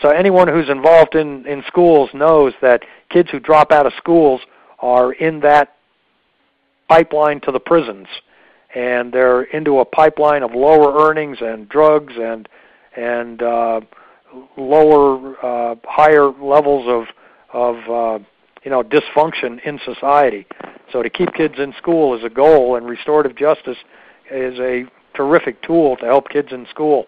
[0.00, 4.40] so anyone who's involved in in schools knows that kids who drop out of schools
[4.78, 5.76] are in that
[6.88, 8.08] pipeline to the prisons,
[8.74, 12.48] and they're into a pipeline of lower earnings and drugs and
[12.96, 13.80] and uh,
[14.56, 17.04] lower, uh, higher levels of
[17.52, 18.24] of uh,
[18.64, 20.46] you know dysfunction in society.
[20.92, 23.78] So to keep kids in school is a goal, and restorative justice
[24.30, 24.84] is a
[25.14, 27.06] terrific tool to help kids in school.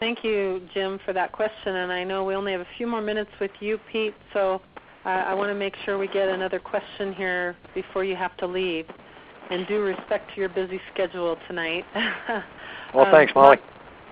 [0.00, 1.76] Thank you, Jim, for that question.
[1.76, 4.60] And I know we only have a few more minutes with you, Pete, so
[5.04, 8.86] I want to make sure we get another question here before you have to leave.
[9.50, 11.84] And due respect to your busy schedule tonight.
[12.94, 13.58] well, um, thanks, Molly.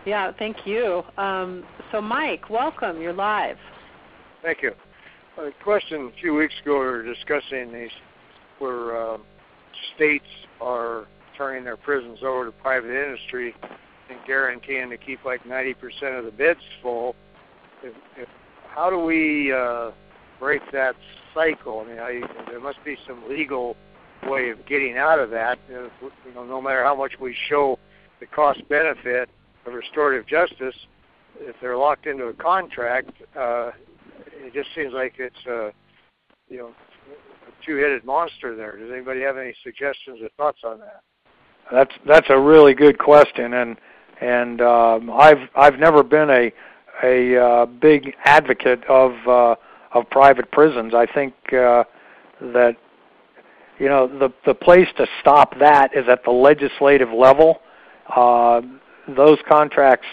[0.05, 1.03] Yeah, thank you.
[1.17, 3.01] Um, so, Mike, welcome.
[3.01, 3.57] You're live.
[4.43, 4.73] Thank you.
[5.39, 7.91] A question a few weeks ago, we were discussing these
[8.61, 9.19] where uh,
[9.95, 10.25] states
[10.61, 11.07] are
[11.37, 13.55] turning their prisons over to private industry
[14.11, 17.15] and guaranteeing to keep like 90% of the beds full.
[17.83, 18.29] If, if,
[18.69, 19.91] how do we uh,
[20.39, 20.95] break that
[21.35, 21.81] cycle?
[21.81, 23.77] I mean, I, there must be some legal
[24.27, 25.59] way of getting out of that.
[25.69, 25.91] You
[26.35, 27.79] know, no matter how much we show
[28.21, 29.31] the cost benefit
[29.67, 30.75] of restorative justice,
[31.39, 33.71] if they're locked into a contract, uh,
[34.33, 35.71] it just seems like it's a
[36.49, 36.71] you know
[37.65, 38.77] two-headed monster there.
[38.77, 41.03] Does anybody have any suggestions or thoughts on that?
[41.73, 43.77] That's that's a really good question, and
[44.21, 46.53] and um, I've I've never been a
[47.03, 49.55] a uh, big advocate of uh,
[49.93, 50.95] of private prisons.
[50.95, 51.85] I think uh,
[52.41, 52.77] that
[53.79, 57.61] you know the the place to stop that is at the legislative level.
[58.15, 58.63] Uh,
[59.17, 60.07] those contracts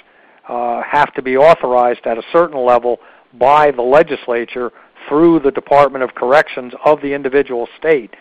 [0.47, 2.99] uh, have to be authorized at a certain level
[3.33, 4.71] by the legislature
[5.07, 8.15] through the Department of Corrections of the individual state.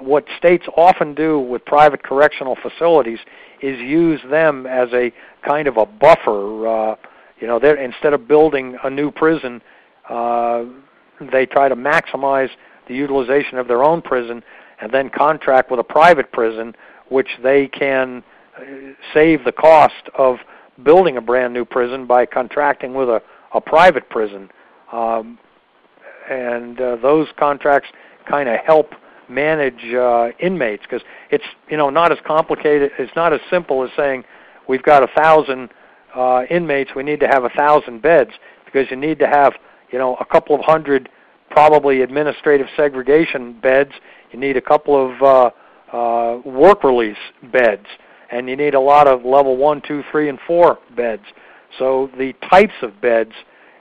[0.00, 3.18] What states often do with private correctional facilities
[3.60, 5.12] is use them as a
[5.46, 6.66] kind of a buffer.
[6.66, 6.96] Uh,
[7.40, 9.60] you know, they're, instead of building a new prison,
[10.08, 10.64] uh,
[11.30, 12.48] they try to maximize
[12.88, 14.42] the utilization of their own prison
[14.80, 16.74] and then contract with a private prison,
[17.08, 18.24] which they can
[18.56, 18.62] uh,
[19.14, 20.38] save the cost of
[20.82, 23.22] building a brand new prison by contracting with a,
[23.54, 24.50] a private prison.
[24.90, 25.38] Um,
[26.30, 27.88] and uh, those contracts
[28.28, 28.92] kind of help
[29.28, 32.90] manage uh, inmates because it's you know not as complicated.
[32.98, 34.24] It's not as simple as saying
[34.68, 35.70] we've got a thousand
[36.14, 36.90] uh, inmates.
[36.94, 38.30] We need to have a thousand beds
[38.64, 39.54] because you need to have
[39.90, 41.08] you know a couple of hundred
[41.50, 43.92] probably administrative segregation beds.
[44.32, 47.18] You need a couple of uh, uh, work release
[47.52, 47.86] beds,
[48.30, 51.24] and you need a lot of level one, two, three, and four beds.
[51.78, 53.32] So the types of beds,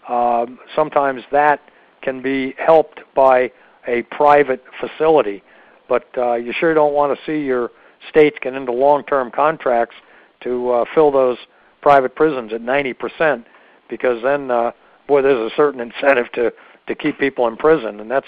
[0.08, 1.62] um, sometimes that
[2.02, 3.52] can be helped by
[3.88, 5.44] a private facility.
[5.90, 7.72] But uh, you sure don't want to see your
[8.10, 9.96] states get into long-term contracts
[10.42, 11.38] to uh, fill those
[11.82, 13.44] private prisons at 90%,
[13.90, 14.72] because then, uh,
[15.08, 16.54] boy, there's a certain incentive to
[16.88, 18.28] to keep people in prison, and that's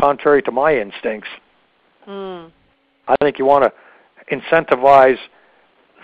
[0.00, 1.28] contrary to my instincts.
[2.06, 2.50] Mm.
[3.06, 5.18] I think you want to incentivize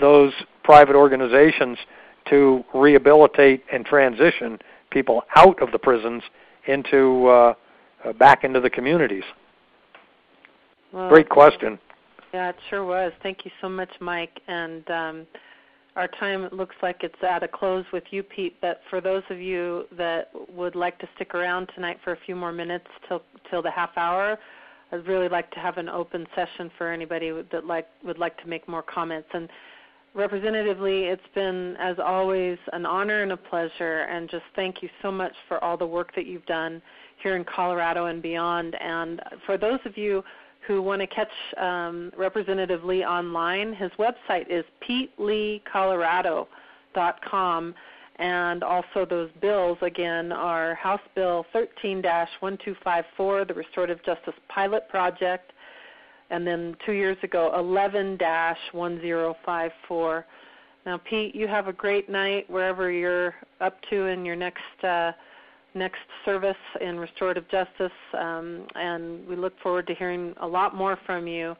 [0.00, 0.32] those
[0.64, 1.78] private organizations
[2.30, 4.58] to rehabilitate and transition
[4.90, 6.22] people out of the prisons
[6.66, 7.54] into uh,
[8.04, 9.24] uh, back into the communities?
[10.92, 11.78] Well, Great question.
[12.32, 13.12] Yeah, it sure was.
[13.22, 14.40] Thank you so much, Mike.
[14.48, 15.26] And um,
[15.96, 18.56] our time looks like it's at a close with you, Pete.
[18.60, 22.34] But for those of you that would like to stick around tonight for a few
[22.34, 24.38] more minutes till till the half hour,
[24.92, 28.48] I'd really like to have an open session for anybody that like would like to
[28.48, 29.28] make more comments.
[29.32, 29.48] And
[30.14, 34.02] Representative Lee, it's been as always an honor and a pleasure.
[34.02, 36.80] And just thank you so much for all the work that you've done
[37.22, 38.76] here in Colorado and beyond.
[38.80, 40.22] And for those of you
[40.66, 47.74] who want to catch um, Representative Lee online, his website is peteleecolorado.com.
[48.16, 55.52] And also, those bills again are House Bill 13 1254, the Restorative Justice Pilot Project,
[56.31, 60.27] and then two years ago, 11 1054.
[60.87, 64.62] Now, Pete, you have a great night wherever you're up to in your next.
[64.83, 65.12] Uh,
[65.75, 70.99] next service in restorative justice, um, and we look forward to hearing a lot more
[71.05, 71.55] from you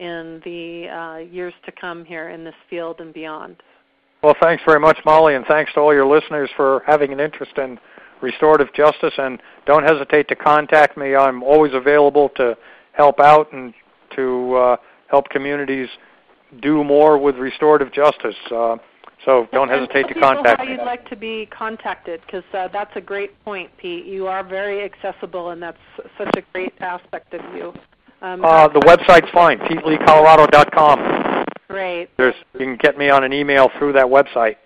[0.00, 3.56] in the uh, years to come here in this field and beyond.
[4.22, 7.52] Well, thanks very much, Molly, and thanks to all your listeners for having an interest
[7.56, 7.78] in
[8.20, 9.14] restorative justice.
[9.16, 11.14] And don't hesitate to contact me.
[11.14, 12.56] I'm always available to
[12.92, 13.72] help out and
[14.16, 14.76] to uh,
[15.08, 15.88] help communities
[16.62, 18.36] do more with restorative justice.
[18.50, 18.76] Uh,
[19.24, 20.72] so don't and hesitate to contact how me.
[20.72, 24.06] you'd like to be contacted, because uh, that's a great point, Pete.
[24.06, 25.78] You are very accessible, and that's
[26.16, 27.72] such a great aspect of you.
[28.22, 31.44] Um, uh, the website's fine, PeteLeeColorado.com.
[31.68, 32.08] Great.
[32.16, 34.56] There's, you can get me on an email through that website.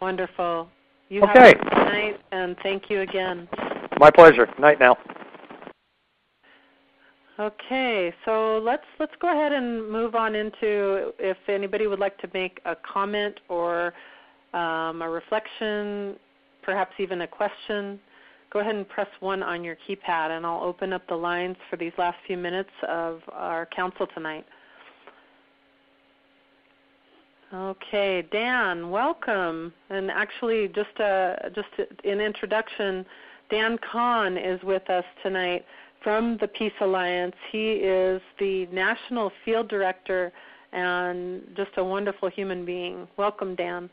[0.00, 0.68] Wonderful.
[1.08, 1.32] You okay.
[1.32, 3.48] have a good night, and thank you again.
[3.98, 4.48] My pleasure.
[4.58, 4.96] Night now.
[7.38, 12.28] Okay, so let's let's go ahead and move on into if anybody would like to
[12.32, 13.92] make a comment or
[14.52, 16.14] um, a reflection,
[16.62, 17.98] perhaps even a question.
[18.52, 21.76] Go ahead and press one on your keypad, and I'll open up the lines for
[21.76, 24.46] these last few minutes of our council tonight.
[27.52, 29.72] Okay, Dan, welcome.
[29.90, 33.04] And actually, just uh, just in introduction,
[33.50, 35.64] Dan Kahn is with us tonight
[36.04, 37.34] from the Peace Alliance.
[37.50, 40.30] He is the National Field Director
[40.72, 43.08] and just a wonderful human being.
[43.16, 43.88] Welcome, Dan.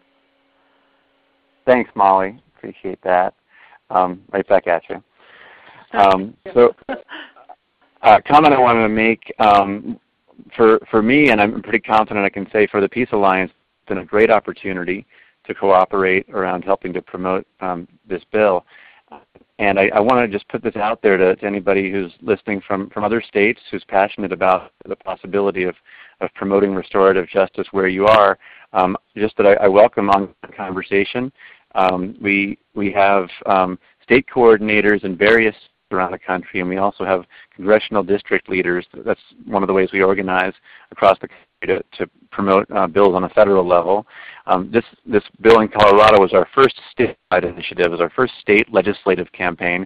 [1.65, 2.39] Thanks, Molly.
[2.57, 3.33] Appreciate that.
[3.89, 5.01] Um, right back at you.
[5.93, 6.75] Um, so,
[8.01, 9.99] uh, comment I wanted to make um,
[10.55, 13.89] for for me, and I'm pretty confident I can say for the Peace Alliance, it's
[13.89, 15.05] been a great opportunity
[15.45, 18.65] to cooperate around helping to promote um, this bill.
[19.59, 22.61] And I, I want to just put this out there to, to anybody who's listening
[22.65, 25.75] from, from other states who's passionate about the possibility of,
[26.19, 28.39] of promoting restorative justice where you are.
[28.73, 31.31] Um, just that I, I welcome on the conversation.
[31.75, 35.55] Um, we we have um, state coordinators in various
[35.91, 38.85] around the country, and we also have congressional district leaders.
[39.05, 40.53] That's one of the ways we organize
[40.91, 44.05] across the country to, to promote uh, bills on a federal level.
[44.47, 48.71] Um, this this bill in Colorado was our first statewide initiative, was our first state
[48.71, 49.85] legislative campaign.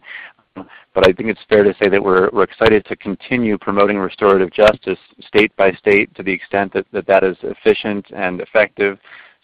[0.55, 4.53] But I think it's fair to say that we're, we're excited to continue promoting restorative
[4.53, 8.97] justice state by state to the extent that that, that is efficient and effective.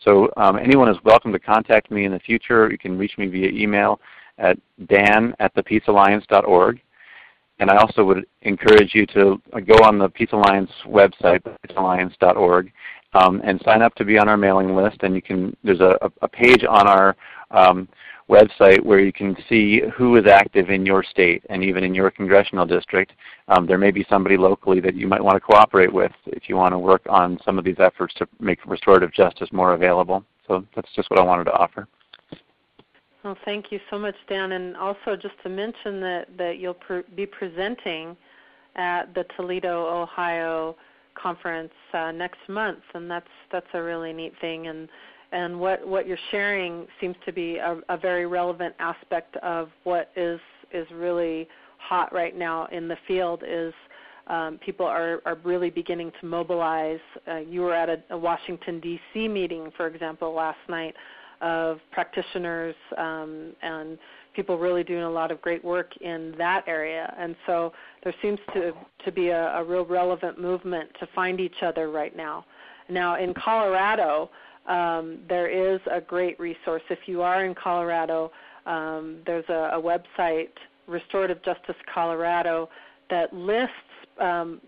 [0.04, 2.72] So um, anyone is welcome to contact me in the future.
[2.72, 4.00] You can reach me via email
[4.38, 4.58] at
[4.88, 6.82] dan at thepeacealliance.org.
[7.62, 12.72] And I also would encourage you to go on the Peace Alliance website, peacealliance.org,
[13.14, 14.98] um, and sign up to be on our mailing list.
[15.04, 17.16] And you can there's a, a page on our
[17.52, 17.88] um,
[18.28, 22.10] website where you can see who is active in your state and even in your
[22.10, 23.12] congressional district.
[23.48, 26.56] Um, there may be somebody locally that you might want to cooperate with if you
[26.56, 30.26] want to work on some of these efforts to make restorative justice more available.
[30.48, 31.88] So that's just what I wanted to offer.
[33.24, 34.54] Well, thank you so much, Dan.
[34.54, 38.18] And also just to mention that, that you'll pre- be presenting
[38.76, 40.76] at the Toledo, Ohio
[41.22, 44.68] conference uh, next month, and that's that's a really neat thing.
[44.68, 44.88] And
[45.32, 50.12] and what what you're sharing seems to be a, a very relevant aspect of what
[50.16, 50.40] is
[50.74, 51.48] is really
[51.78, 53.74] hot right now in the field is
[54.28, 57.00] um, people are, are really beginning to mobilize.
[57.28, 59.28] Uh, you were at a, a Washington D.C.
[59.28, 60.96] meeting, for example, last night
[61.42, 63.98] of practitioners um, and
[64.36, 67.14] people really doing a lot of great work in that area.
[67.18, 67.74] And so
[68.04, 68.72] there seems to
[69.04, 72.46] to be a, a real relevant movement to find each other right now.
[72.90, 74.30] Now in Colorado
[74.68, 76.84] um, there is a great resource.
[76.90, 78.32] If you are in Colorado,
[78.66, 80.50] um, there's a, a, website,
[80.88, 82.70] Restorative Justice Colorado,
[83.10, 83.74] that lists
[84.20, 84.62] um,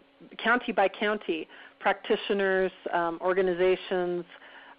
[0.43, 1.47] county by county
[1.79, 4.25] practitioners, um, organizations.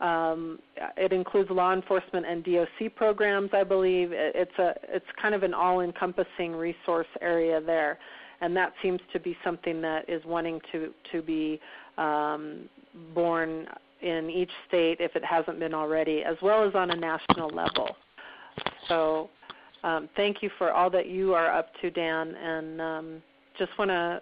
[0.05, 0.59] Um,
[0.99, 4.11] it includes law enforcement and DOC programs, I believe.
[4.13, 7.99] It's a it's kind of an all-encompassing resource area there,
[8.43, 11.59] and that seems to be something that is wanting to to be
[11.97, 12.69] um,
[13.15, 13.67] born
[14.03, 17.97] in each state if it hasn't been already, as well as on a national level.
[18.89, 19.31] So
[19.85, 23.23] um, thank you for all that you are up to, Dan, and um,
[23.59, 24.21] just want to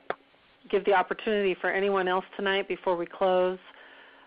[0.70, 3.58] give the opportunity for anyone else tonight before we close.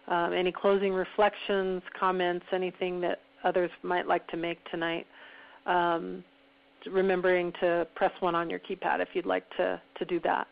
[0.08, 5.08] Um, any closing reflections, comments, anything that others might like to make tonight.
[5.66, 6.24] Um,
[6.92, 10.48] remembering to press one on your keypad if you'd like to, to do that.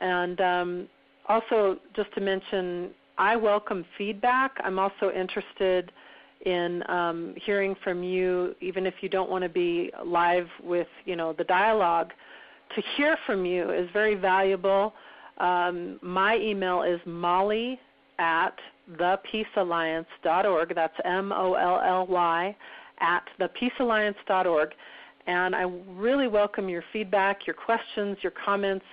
[0.00, 0.88] And um,
[1.28, 4.52] also, just to mention, I welcome feedback.
[4.64, 5.92] I'm also interested
[6.44, 11.14] in um, hearing from you, even if you don't want to be live with you
[11.14, 12.10] know the dialogue.
[12.74, 14.94] To hear from you is very valuable.
[15.38, 17.78] Um, my email is molly
[18.18, 18.54] at
[18.92, 20.74] thepeacealliance.org.
[20.74, 22.56] That's M-O-L-L-Y
[23.00, 24.70] at thepeacealliance.org.
[25.26, 28.84] And I really welcome your feedback, your questions, your comments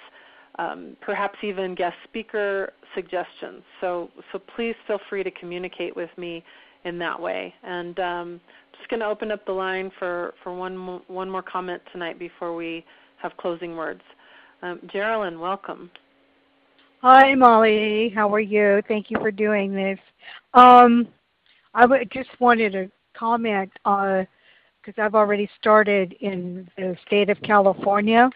[0.59, 3.63] um, perhaps even guest speaker suggestions.
[3.79, 6.43] So, so please feel free to communicate with me
[6.83, 7.53] in that way.
[7.63, 8.41] And um,
[8.77, 12.55] just going to open up the line for, for one, one more comment tonight before
[12.55, 12.85] we
[13.21, 14.01] have closing words.
[14.61, 15.89] Um, Jerilyn, welcome.
[17.01, 18.11] Hi, Molly.
[18.13, 18.81] How are you?
[18.89, 19.97] Thank you for doing this.
[20.53, 21.07] Um,
[21.73, 24.27] I just wanted to comment because
[24.97, 28.29] uh, I've already started in the state of California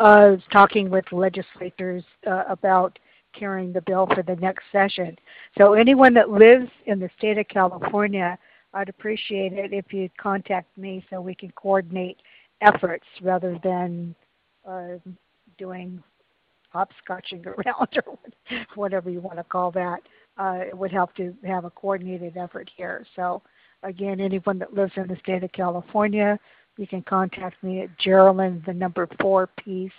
[0.00, 2.98] uh, talking with legislators uh, about
[3.38, 5.14] carrying the bill for the next session.
[5.58, 8.38] So anyone that lives in the state of California,
[8.72, 12.16] I'd appreciate it if you'd contact me so we can coordinate
[12.62, 14.14] efforts rather than
[14.66, 14.96] uh,
[15.58, 16.02] doing
[16.74, 18.18] hopscotching around or
[18.74, 20.00] whatever you want to call that.
[20.38, 23.06] Uh, it would help to have a coordinated effort here.
[23.14, 23.42] So
[23.82, 26.38] again, anyone that lives in the state of California,
[26.78, 29.90] you can contact me at Jerilyn, the number four peace,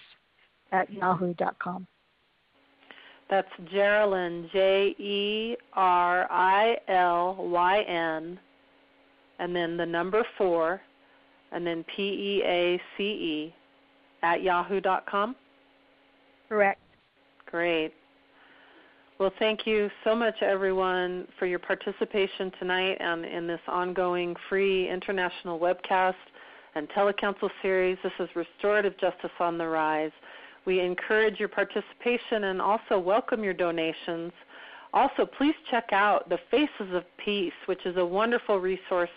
[0.71, 1.85] at yahoo.com.
[3.29, 8.39] That's Jerilyn, J E R I L Y N,
[9.39, 10.81] and then the number four,
[11.51, 13.55] and then P E A C E,
[14.23, 15.35] at yahoo.com?
[16.53, 16.79] Correct.
[17.47, 17.93] Great.
[19.17, 24.87] Well, thank you so much, everyone, for your participation tonight and in this ongoing free
[24.87, 26.13] international webcast
[26.75, 27.97] and telecouncil series.
[28.03, 30.11] This is Restorative Justice on the Rise.
[30.65, 34.31] We encourage your participation and also welcome your donations.
[34.93, 39.09] Also, please check out the Faces of Peace, which is a wonderful resource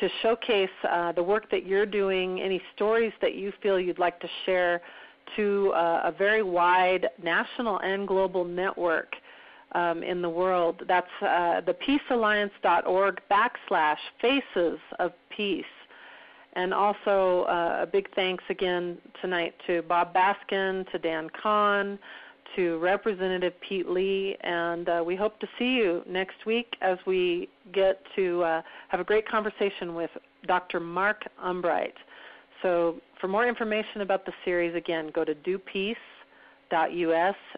[0.00, 4.18] to showcase uh, the work that you're doing, any stories that you feel you'd like
[4.20, 4.80] to share
[5.36, 9.14] to uh, a very wide national and global network
[9.72, 10.82] um, in the world.
[10.86, 15.64] That's uh, the peacealliance.org backslash faces of peace.
[16.54, 21.98] And also uh, a big thanks again tonight to Bob Baskin, to Dan Kahn,
[22.56, 27.48] to Representative Pete Lee, and uh, we hope to see you next week as we
[27.72, 30.10] get to uh, have a great conversation with
[30.46, 30.80] Dr.
[30.80, 31.94] Mark Umbreit.
[32.62, 35.96] So, for more information about the series, again, go to dopeace.us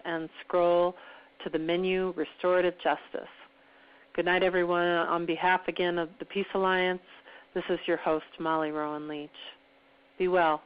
[0.05, 0.95] and scroll
[1.45, 3.29] to the menu Restorative Justice.
[4.17, 4.87] Good night, everyone.
[4.87, 7.03] On behalf again of the Peace Alliance,
[7.55, 9.31] this is your host, Molly Rowan Leach.
[10.19, 10.63] Be well.